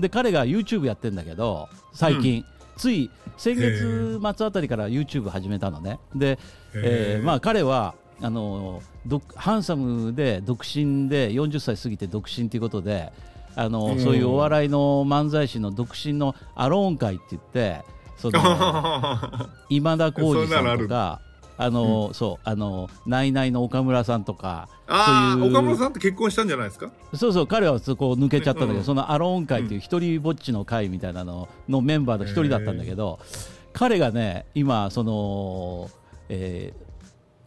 [0.02, 2.46] で彼が YouTube やってんだけど最近、
[2.78, 6.00] つい先月末あたりから YouTube 始めたのね。
[6.16, 6.40] で、
[6.74, 7.20] え。
[7.22, 8.82] ー、まあ彼はあの
[9.36, 13.12] ハンサムで独身で40歳過ぎて独身ということで
[13.56, 17.82] あのそういうお笑いの漫才師の独身のアローン会って言って
[18.18, 18.40] その
[19.70, 21.22] 今田耕司さんとか
[21.62, 25.52] あの、うん、そうあのナイナイの岡村さんとかあそういう。
[25.52, 26.90] 岡村さんって結婚したんじゃないですか？
[27.14, 33.20] そうそう彼はそこ抜けちゃったんだけど、うん、そのアローン会っていう一人ぼっちの会みたいなののメンバーの一人だったんだけど、
[33.74, 35.92] 彼がね今その、
[36.30, 36.74] え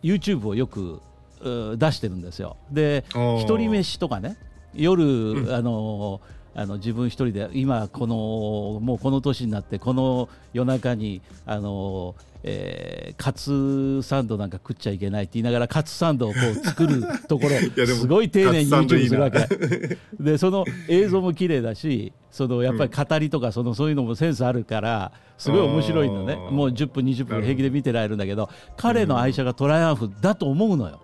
[0.02, 1.00] ー、YouTube をよく
[1.40, 2.58] 出してるんですよ。
[2.70, 3.04] で
[3.40, 4.36] 一人飯とかね
[4.74, 6.20] 夜、うん、あの
[6.54, 12.14] あの自分一人で今このもうこの年になってこの夜中にあの、
[12.44, 17.50] えー、カツサンドなんか食っちゃいけないって言いながらカツサンドをこう作るところ
[17.86, 19.46] すごい丁寧に YouTube するわけ。
[20.18, 26.34] でその映像も綺麗だしそのやっぱり語りとかそのそういうのもセンスあるからすごい面白いのね。
[26.34, 31.00] もう10分20分平気で見てられるんだけど彼の愛車がトライアンフだと思うのよ。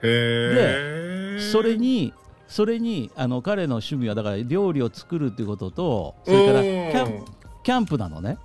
[0.00, 2.12] でそれに
[2.46, 7.24] それにあの彼の趣味はだから料理を作るっていうこととそれからキャン
[7.62, 8.36] キャンプなのね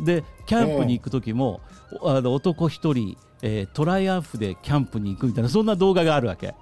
[0.00, 1.60] でキャンプに行く時も
[2.02, 6.54] あの男一人、えー、トライアンフでキャンプに行くみたいなそんな動画があるわけ。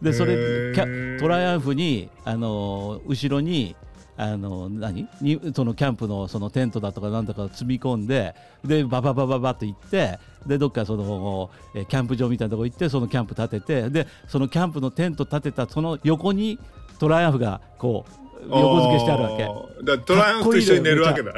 [0.00, 0.72] でそれ
[1.18, 3.74] トライアンフにあの後ろに
[4.16, 5.08] あの何？
[5.20, 16.58] にそのキャンプのそのテントだとかなんとか積み込んででバババババッと行ってでどっかそのキャンプ場みたいなとこ行ってそのキャンプ立ててでそのキャンプのテント立てたその横に
[16.98, 19.84] トライアンフがこう横付けしてあるわけ。
[19.84, 21.32] だトライアンフと一緒に寝るわけだ。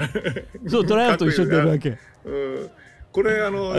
[0.68, 1.98] そうトライアンフと一緒に寝るわけ。
[2.24, 2.70] うん。
[3.12, 3.74] これあの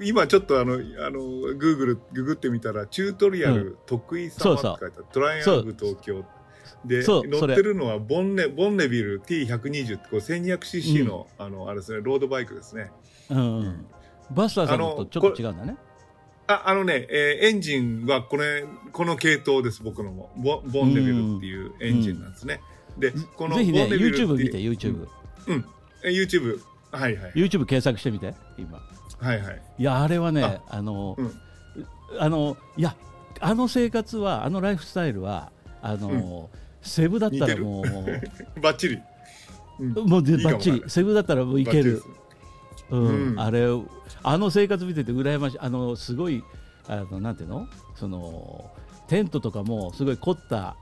[0.00, 6.24] 今ちょっとあのあのグーグルググってみたらチュートリアル得意様って書いてある、トライアンフ東京。
[6.84, 12.90] で乗ってるのはボンネボンネビル T120 ってこう 1200cc の,、あのあれですねロードバイクですね。
[13.30, 13.86] うん、
[14.30, 15.76] バスターさんとちょっと違うんだね。
[16.46, 20.30] ああのね、えー、エンジンはこれこの系統です僕のも。
[20.36, 22.60] ボボンネビルっていうエンジンなんですね。
[22.98, 25.08] でこのぜひね YouTube 見て YouTube。
[25.46, 25.64] うん、うん、
[26.04, 27.32] YouTube はいはい。
[27.32, 28.78] YouTube 検索してみて今。
[29.18, 29.62] はいはい。
[29.78, 31.32] いやあれはねあの、うん、
[32.18, 32.94] あのいや
[33.40, 36.64] あの生活はあのライフスタイルはあの、うん。
[36.82, 37.84] セブだったらもう。
[38.60, 38.98] バッチリ、
[39.80, 40.82] うん、もうでバッチリ。
[40.88, 42.02] セブだったらもういける
[42.90, 43.66] うん、うん、あれ
[44.22, 45.58] あの生活見てて羨ましい。
[45.58, 46.42] あのすごい
[46.88, 47.68] あのなんていうの？
[47.94, 48.70] その
[49.08, 50.76] テントとかもすごい凝った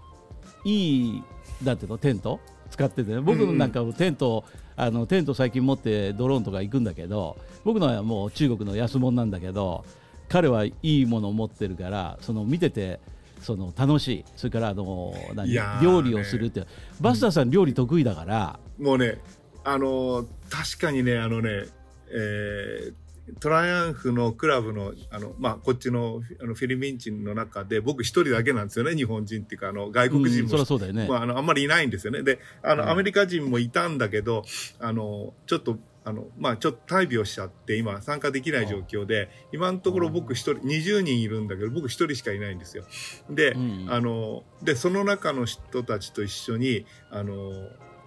[0.64, 1.22] いい
[1.62, 1.98] なんていうの？
[1.98, 2.40] テント？
[2.70, 4.44] 使ってて、ね、僕のなんかテント、
[4.78, 9.84] うん、あのテント最近持ってドローンとか行くんだけど僕のはもう中国の安物なんだけど
[10.28, 12.98] 彼はいいものを持ってるからその見てて
[13.42, 14.24] その楽しい。
[14.36, 15.52] それからあの何？
[15.82, 16.64] 料理をするって、
[17.00, 19.18] バスターさん料理得意だから、もうね
[19.64, 21.66] あの確かにねあのね、
[22.12, 31.06] えー、トライアンフのクラブのあの、まあ、こっちのあのフィリピン人の中で僕一人だけなんですよね日本人っていうかあの外国人も、うん、そうだよね。
[31.08, 32.22] まあ、あのあんまりいないんですよね。
[32.22, 34.44] であの、うん、アメリカ人もいたんだけど
[34.80, 42.84] あのちょっとあの、まあ、ちょっと大病しちゃって、今参加できない状況で、今のところ僕一人、20人いるんだけど、僕一人しかいないんですよ。
[43.30, 47.34] で、うん、あの、で、その中の人たちと一緒に、あの、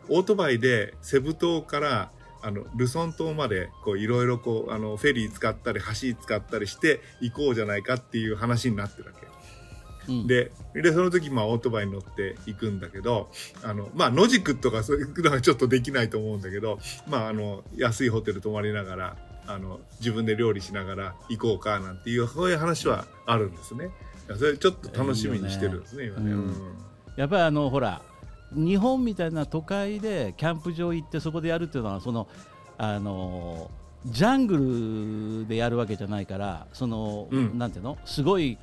[0.10, 2.12] オートバイでセブ島から、
[2.46, 9.26] あの、ルソン島まで、こう、いろいろこう、あの、フェリー使ったり、橋使ったりして行こうじゃないかっていう話になってるわけ。
[10.28, 13.32] ででその時まあオートバイに乗っていくんだけど
[13.64, 19.18] あのまあ野宿とかそういうのはちょっとできないと思うんだけどまああの安いホテル泊まりながら
[19.48, 23.90] あの自分で料理しながら行こうかなんていうそういう話はあるんですね。
[24.38, 26.54] それちょっと楽しみにしてるんですね、今ね、うん、
[27.16, 28.02] やっぱりあのほら
[28.56, 32.28] 日本みたいな都会でキャンプ場行ってそこでやるっていうのはその
[32.78, 33.70] あの
[34.06, 37.98] ジャングルでやるわけじゃないからその、うん、なんていうの？
[38.06, 38.58] すごい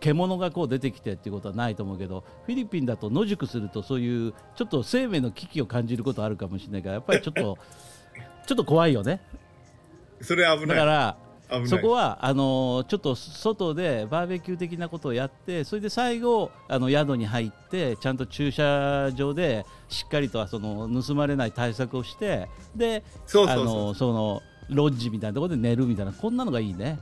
[0.00, 7.58] 獣がこう出てきてっていうことはないと思うけどフィリピンだと野宿するとそういうちょっと生命の危機を感じることあるかもしれないからやっぱりちょっと
[8.46, 9.20] ちょっと怖いよね。
[10.20, 10.76] それ危ない。
[10.76, 11.16] だから
[11.66, 23.04] そこはあのちょっと外でバーベキュー的なことをやってそれで最後あの宿に入ってちゃんと駐車場でしっかりとその盗まれない対策をしてで
[23.46, 26.98] あのそのロッジみたいなところで寝るみたいなこんなのがいいね。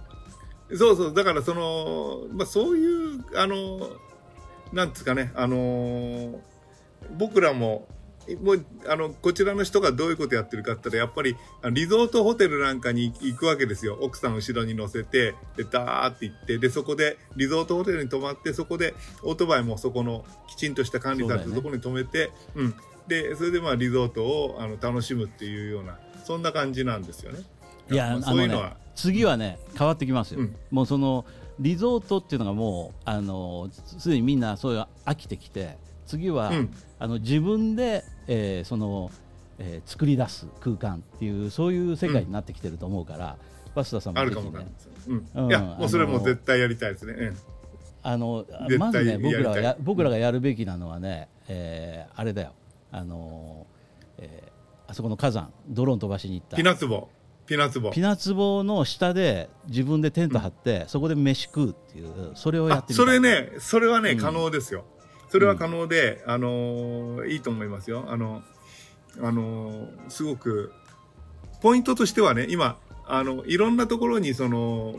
[0.72, 3.90] そうそう、だからその、まあそういう、あの、
[4.72, 6.40] なんですかね、あの、
[7.16, 7.86] 僕らも、
[8.42, 11.36] もうあのこちらの人がどういうことやってるかって言ったらやっぱり
[11.72, 13.98] リゾートホテルなんかに行くわけですよ。
[14.00, 22.74] 奥さん後ろに乗せてでダーって行ってでそこでリゾートホテルに泊まってそこでオートバイもそこのきちんとした管理されてるところに止めてう、ね、うん、
[23.08, 27.40] でそれでまあリゾートをあの楽しむっていうようなそんな感じなんですよね。
[27.90, 28.76] いや、そういうのは。
[28.94, 31.24] 次はね変わってきますよ、うん、もうその
[31.58, 33.68] リゾートっていうのがもうあの
[33.98, 39.10] すでにみんなそういう飽きてきて次は、うん、あの自分で、えー、その、
[39.58, 44.66] えー、作り出す空間っていうそういう世界になってきてると思うから、うん、バスタさんもぜひね、
[45.36, 47.32] うん、いやもうそれも絶対やりたいですね、
[48.02, 48.44] あの
[48.78, 52.52] まずね僕らがや僕らがやるべきなのはね、えー、あれだよ。
[52.92, 53.66] あの、
[54.18, 56.56] えー、あそこの火山ドローン飛ばしに行った。
[56.56, 57.08] ピナツボ。
[57.46, 57.90] ピナツボ。
[57.90, 64.84] ピナツボの下で自分でテント張って、うん、そこで飯食うっていうそれをやってみそれねそれはね、うん、可能ですよ
[65.34, 68.04] それは可能で、うん、あのいいと思いますよ。
[68.06, 68.44] あの
[69.20, 70.72] あのすごく
[71.60, 74.94] ポイントとしてはね今あのいろんなところにその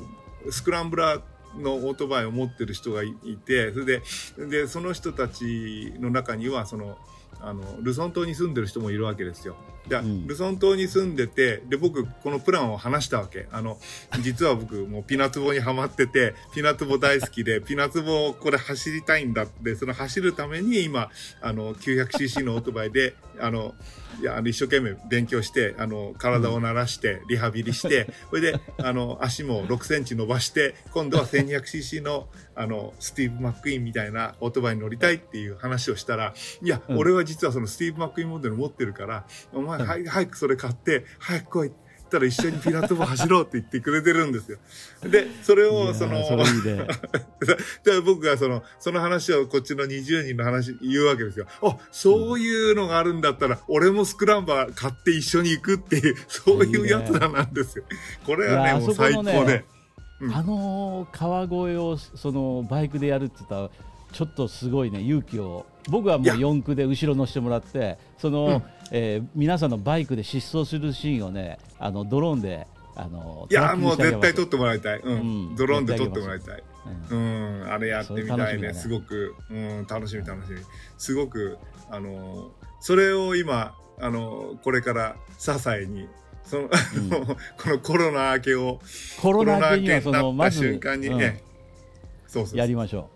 [0.49, 3.13] スクランブラーのオートバイを持ってる人がい
[3.45, 4.01] てそれで
[4.49, 6.97] でその人たちの中にはその
[7.46, 9.56] あのルソン島に住んでる人もいるわけですよ。
[9.88, 13.78] で、うん、ルソン島に住んでてで僕このプランを話したわけあの
[14.22, 23.75] 実は僕もうピナツボにはまっててピナツボ大好きで ピナツボこれ走りたいんだってその走るために今あの 900cc のオートバイであの
[24.21, 41.84] いやあの一生懸命勉強してあの体を慣らしてリハビリして、 それであの足も6センチ伸ばして今度は 1200cc のあのスティーブ・マックイーンみたいなオートバイに乗りたいっていう話をしたらいや、俺は実はそのスティーブ・マックイーンモデル持ってるからお前、はい、早くそれ買って早く来いって。
[42.06, 44.58] ったら一緒にピラットボ走ろうって言ってくれてるんですよ。
[45.03, 51.47] で、それを、その、そで 僕がその、その話をこっちの20人の話言うわけですよ。
[51.62, 57.84] あ、そういうのがあるんだったら、俺もスクランバー買って一緒に行くっていう、 そういうやつらなんですよ。
[58.26, 59.66] これはね、もう最高で。
[60.34, 63.70] あの川越をそのバイクでやるって言ったら
[64.16, 65.66] ちょっとすごいね勇気を。
[65.89, 75.18] 僕はもう4区で後ろ乗せてもらってその、うん、えー、皆さんのバイクで疾走するシーンをねあのドローンであのいやもう絶対撮ってもらいたい、うん、う
[75.51, 76.63] ん、ドローンで撮ってもらいたい、
[77.11, 80.59] うん、うん、あれやってみたいね、ね、すごく、うん、楽しみ楽しみ。
[80.97, 81.59] すごく
[81.91, 86.07] あのそれを今あのこれから支えに
[86.45, 86.70] その、うん、
[87.61, 88.80] このコロナ明けを
[89.22, 91.43] コロナ明けにはそのまず瞬間にね、
[92.28, 92.57] そうそう。
[92.57, 93.14] やりましょう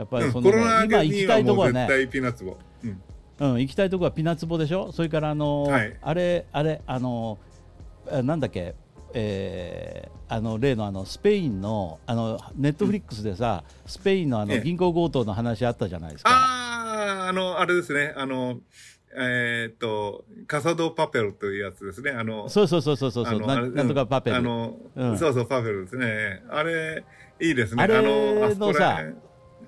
[0.00, 3.02] やっぱりその、コロナ明けにはもう絶対ピーナッツボ、うん。
[3.38, 4.92] うん、行きたいとこはピナツボでしょ？
[4.92, 8.74] それからあのーはい、あれあれあのー、なんだっけ？
[9.12, 16.30] えー、あの例のあのスペインのあのネットフリックスでさ、うん、スペインのあの銀行強盗の話あったじゃないですか。
[16.30, 18.14] あああのあれですね。
[18.16, 18.60] あの
[19.18, 22.12] えっ、とカサドパペルというやつですね。
[22.12, 23.40] あのそうそうそうそうそうそう。
[23.40, 26.44] なんとかパペル、あの、うん、そうそうパペルですね。
[26.48, 27.04] あれ
[27.40, 27.82] いいですね。
[27.82, 28.00] あれ
[28.54, 29.02] のさ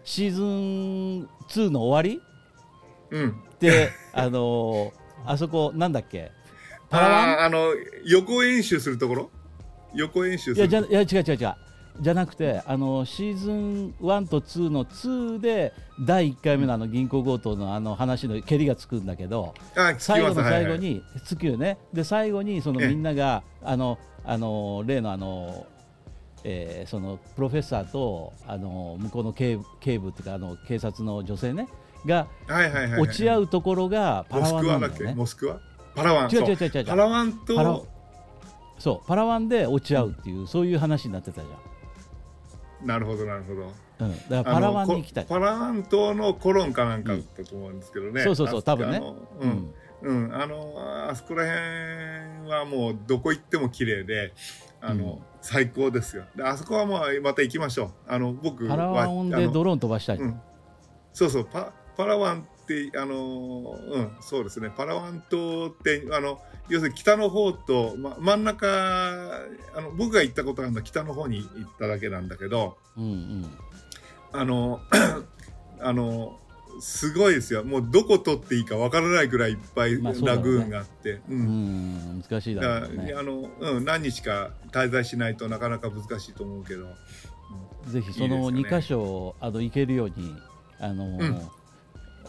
[0.05, 2.23] シーズン2の終わり？
[3.11, 4.93] うん、であのー、
[5.27, 6.33] あそこなんだっけ？
[6.91, 7.41] パラワン？
[7.41, 7.75] あの
[8.07, 9.31] 横演習するところ？
[9.95, 11.55] 横演習するいやいや違う違う違う。
[12.01, 19.53] じゃなくてあのシーズン1と2の2で第1回目のあの銀行強盗のあの話のけりがつくんだけど
[19.99, 25.67] 最後の最後につくよね、で最後にそのみんながあのあの例のあの
[26.45, 31.69] えー、そのプロフェッサーとあの向こうの警警部っていうかあの警察の女性ね
[32.05, 32.27] が
[32.99, 35.15] 落ち合うところがパラワンなんだよね。
[35.15, 35.61] モスクワ？
[35.95, 36.31] パラワン？
[36.31, 37.87] 違う違う違う違うパラワンと？
[38.79, 42.87] そうパラワンで落ち合うっていう、うん、そういう話になってたじゃん。
[42.87, 43.73] なるほどなるほど。
[44.01, 45.27] うん、だからパラワンに行きたい。
[45.27, 48.11] パラワン島のコロンかなんかだったと思うんですけどね。
[48.15, 49.01] うん、そうそうそう多分ね。
[49.41, 50.75] うん、うん、あの
[51.09, 54.33] あそこら辺はもうどこ行っても綺麗で。
[54.85, 56.25] あの、うん、最高ですよ。
[56.37, 57.91] であそこはもうまた行きましょう。
[58.07, 60.41] あの僕パラワンでドローン飛ばしたい、うん、
[61.13, 64.71] そうそうパパラワンってあのうんそうですね。
[64.75, 68.67] パラワン島ってあの要するに北の方と、ま、真ん中
[69.75, 73.59] あの僕が行ったことあるのは北の方に行っただけなんだけど、うんうん、
[74.33, 74.81] あの
[75.81, 76.39] あの
[76.83, 77.63] すごいですよ。
[77.63, 83.15] もうどこ取っていいかわからないぐらいいっぱいラグーンがあって、うん、難しいだろうね。
[83.17, 86.89] あの、うん、何日か滞在しないとなかなか難しいと思うけど、
[87.87, 90.35] うん、ぜひその2箇所、あの行けるように
[90.81, 91.49] あの、うん。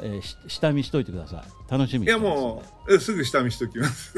[0.01, 1.72] えー、下見しといてください。
[1.72, 4.14] 楽しみいやもうすぐ下見しときます。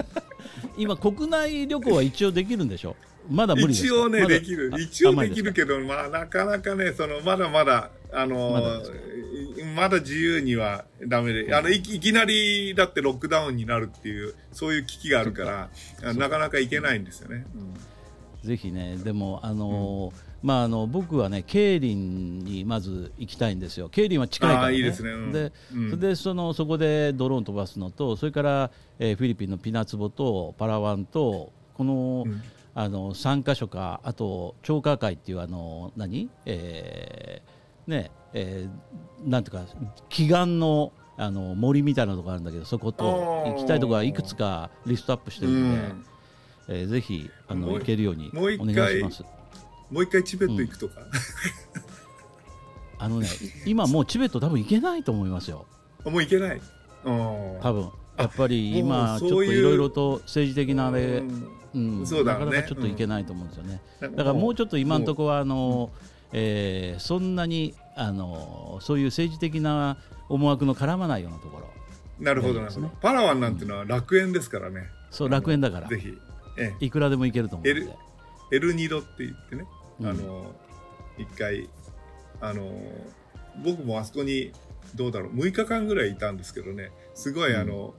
[0.78, 2.96] 今国内旅行は一応できるんでしょ？
[3.28, 4.72] まだ無理一応ねできる。
[4.78, 8.62] 一応できるけどまあなかなかねそのまだまだあの
[9.74, 15.44] まだ自由にはダメであのいきなりだってロックダウンになるっていうそういう危機があるか
[16.02, 17.44] らなかなか行けないんですよね、
[18.42, 20.28] うん、ぜひねでもあのーうん。
[20.40, 23.88] まあ、あの僕はね競輪にまず行きたいんですよ。
[23.88, 24.76] 競輪は近いからね。
[24.76, 25.52] いいですね、うん、で、
[25.96, 32.24] でそのそこでドローン飛ばすのとそれから、えー、フィリピンのピナツボとパラワンとこの,、
[32.74, 37.57] あの3か所かあと超過会っていうあの何、えー、
[37.88, 39.64] ねえー、なんていうか
[40.10, 46.04] 祈願のあの森みたいなところあるんだけどそこと行きたいところはいくつかリストアップしてるんで、うん、
[46.68, 49.24] えー、ぜひあの行けるようにお願いします。
[49.90, 51.06] もう一回チベット行くとか、うん、
[52.98, 53.26] あのね
[53.66, 55.66] 今もうチベット多分行けないと思いますよ。
[56.04, 56.60] もう行けない？
[57.04, 57.90] 多分。
[58.18, 61.22] やっぱり今ちょっといろいろと政治的なあれ、
[61.72, 65.90] うん、ね、なかなかちょっといけないと思うんですよね、だからもうちょっと今のところはあの、
[66.32, 69.96] えー、そんなにあのそういう政治的な
[70.28, 71.68] 思惑の絡まないようなところ、
[72.20, 75.88] なるほどなるほどパラワンなんていうのは楽園ですからね、そう楽園だから。
[75.88, 76.16] ぜひ、
[76.56, 77.96] ええ、いくらでもいけると思うんで。
[78.50, 79.66] エルニドって言ってね、
[80.00, 80.54] あの
[81.18, 81.68] 一回
[82.40, 82.72] あの
[83.62, 84.52] 僕もあそこに
[84.94, 85.34] どうだろう。
[85.34, 86.90] 6日間ぐらいいたんですけどね。
[87.14, 87.94] すごいあの、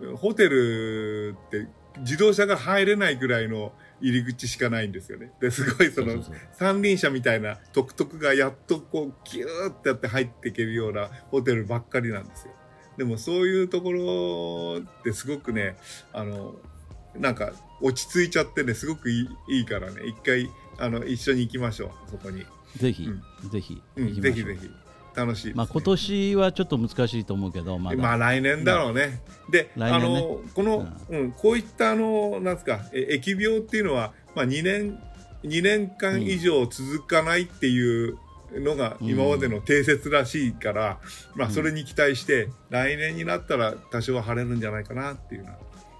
[0.00, 1.66] うん、ホテルって
[1.98, 5.32] 自動車が入れないぐらいの入り口しかないんですよね。
[5.40, 6.22] ですごいその
[6.52, 12.52] 三輪車みたいなトクトクがやっとこうギューってやって入っていけるようなホテルばっかりなんですよ。
[12.96, 15.76] でもそういうところってすごくね、
[16.12, 16.56] あの、
[17.16, 22.44] なんか落ち着いちゃってね、すごくいいいいからね、一回あの一緒に行きましょう、そこに。
[22.76, 23.10] ぜひ、う
[23.46, 24.70] ん、ぜひ、うん、ぜひぜひ。
[25.18, 29.20] 楽しい、ね、まあ今年はちょっと難しいと思うけど、ままあ来年だろうね。
[29.50, 34.98] で、ね、あのこの、うん、うん、こういったあのなんですか疫病っていうのはまあ2年
[35.44, 38.18] 2年間以上続かないっていう
[38.52, 40.98] のが今までの定説らしいから、
[41.34, 45.56] まあそれに期待して来年になったら多少晴れるんじゃないかなっていうな。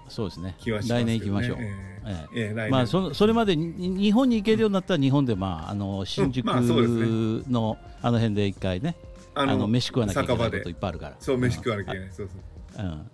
[0.09, 0.55] そうですね。
[0.65, 1.57] 来年行きましょう。
[1.59, 8.95] えー、えー、まあそそれまで日本に行けるようになったら日本でまああの新宿のあの辺で一回ね、
[9.35, 11.15] あの飯食わなきゃいけないこといっぱいあるから。
[11.19, 12.09] そう飯食わなきゃいけない。
[12.11, 12.39] そうそう。
[12.77, 13.09] うん、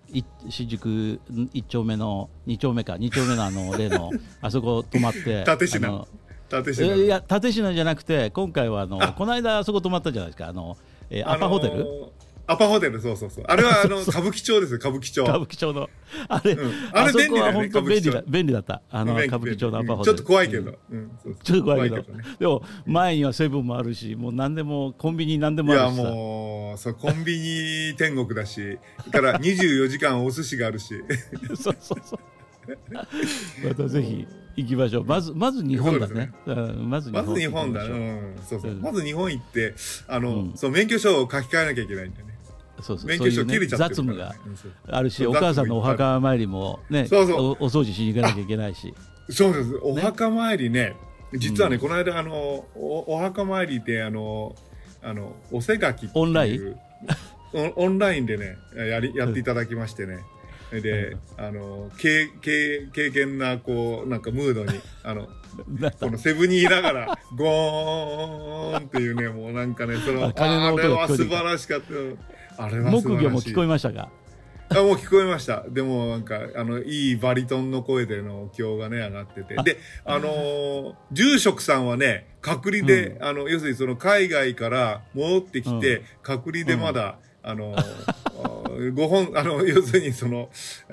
[0.50, 1.20] 新宿
[1.54, 2.98] 一丁目の二丁目か。
[2.98, 4.12] 二丁目のあの 例の
[4.42, 6.08] あそこ泊まって立品
[6.52, 10.48] 立品いや立品じゃなくて今回はあのこの間あそこ泊まったじゃないですか。
[10.48, 10.78] あの、
[11.10, 12.10] えー、アパホテル、あのー
[12.48, 13.46] アパホテル、そうそうそう。
[13.48, 15.24] あれは、あの、 歌舞伎町ですよ、歌舞伎町。
[15.24, 15.90] 歌舞伎町の。
[16.28, 18.82] あれ、うん、あれ便利だ、ね、本当便利だ、便利だった。
[18.92, 20.18] あの、歌舞伎町のアパホテル。
[20.18, 20.74] ちょっと怖いけど。
[20.92, 21.12] うん、
[21.44, 22.06] ちょっと怖いけど。
[22.40, 25.96] でも、前にはセブンもあるし、もう何でも、コンビニ何でもあるし。
[25.96, 28.78] いや、もう、そう、コンビニ天国だし、
[29.12, 31.04] から24時間お寿司があるし。
[31.56, 32.20] そうそうそう。
[33.68, 35.06] またぜひ行きましょう。
[35.06, 36.32] まず、まず日本だね。
[36.46, 37.26] まず日本。
[37.26, 37.84] まず日本だ。
[37.84, 38.36] うん。
[38.48, 38.74] そうそう。
[38.76, 39.74] まず日本行って、
[40.08, 42.35] あの、その免許証を書き換えなきゃいけないんだよね。
[42.82, 43.08] そうそう。
[43.08, 44.36] 免許証切れちゃって、ね、雑務が
[44.88, 47.38] あるし、お母さんのお墓参りもねそうそう。
[47.38, 48.94] おお掃除しに行かなきゃいけないし。
[49.30, 49.80] そうです。
[49.82, 50.96] お墓参りね。
[51.34, 52.34] 実はね、うん、この間あの
[52.76, 54.56] おお墓参りであの
[55.02, 56.76] あのおせがきオンライン？
[57.76, 60.20] オンラインでねやりやっていただきましてね、
[60.72, 65.28] で、あの経経経験なこうなんかムードにあの
[66.00, 71.94] このセブンにいながらゴーンっていうねもうなんかねそのあれは素晴らしかった
[72.58, 74.10] 木魚も聞こえましたか？
[74.70, 75.64] あもう聞こえました。
[75.70, 79.56] でもなんか、あの、いいバリトンの声でのお経がね、上がってて。
[79.64, 90.50] で、あのー、住職さんはね、隔離で、うん、あの、要するにその海外から戻ってきて、うん、隔離でまだ、うん、あのー、 ご本、あの、要するにその、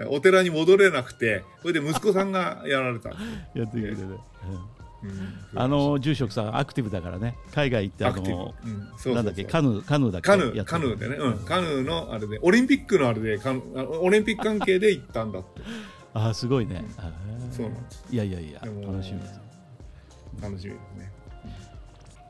[0.08, 3.08] お寺に戻れなくて、それで息子さんがやられた。
[3.54, 4.18] やってくれてね。
[5.54, 7.36] あの住職さんアクティブだからね。
[7.52, 8.54] 海外行ってあの、
[9.14, 9.44] なんだっけ？
[9.44, 10.26] カヌーカヌーだっけ？
[10.28, 12.38] カヌーカヌーでね、うん、カヌーのあれで。
[12.42, 15.48] オリンピックのあれでカヌオリンピック関係で行ったんだって。
[16.14, 16.84] ああすごいね、
[17.50, 18.04] そうなんです。
[18.10, 19.40] いやいやいや楽しみです。
[20.42, 21.12] 楽しみですね。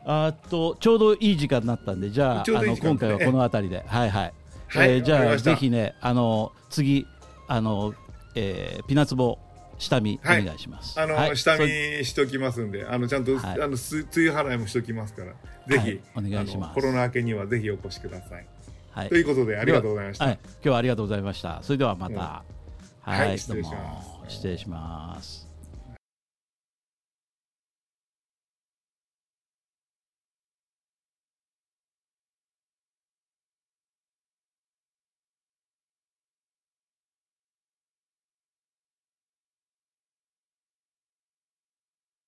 [0.05, 3.85] あとちょうどいい時間になったんでじゃああの今回はこの辺りで。
[3.87, 4.33] はいはい、
[4.69, 7.07] はい、えー、じゃあぜひねあの次
[7.49, 7.95] あの、
[8.35, 9.39] えー、ピナツボ
[9.83, 10.99] 下見お願いします。
[10.99, 11.67] あの、はい、下見
[12.05, 15.33] しときますんで、あのちゃんと、はい、あの梅雨払いもしときますから、
[15.67, 16.75] ぜひ、お願いします。
[16.75, 18.47] コロナ明けにはぜひお越しください。
[18.93, 20.25] はい、ということでありがとうございました。
[20.27, 21.61] 今日はありがとうございました。
[21.63, 22.45] それではまた、
[23.01, 24.35] はい、失礼します。
[24.35, 25.42] 失礼します。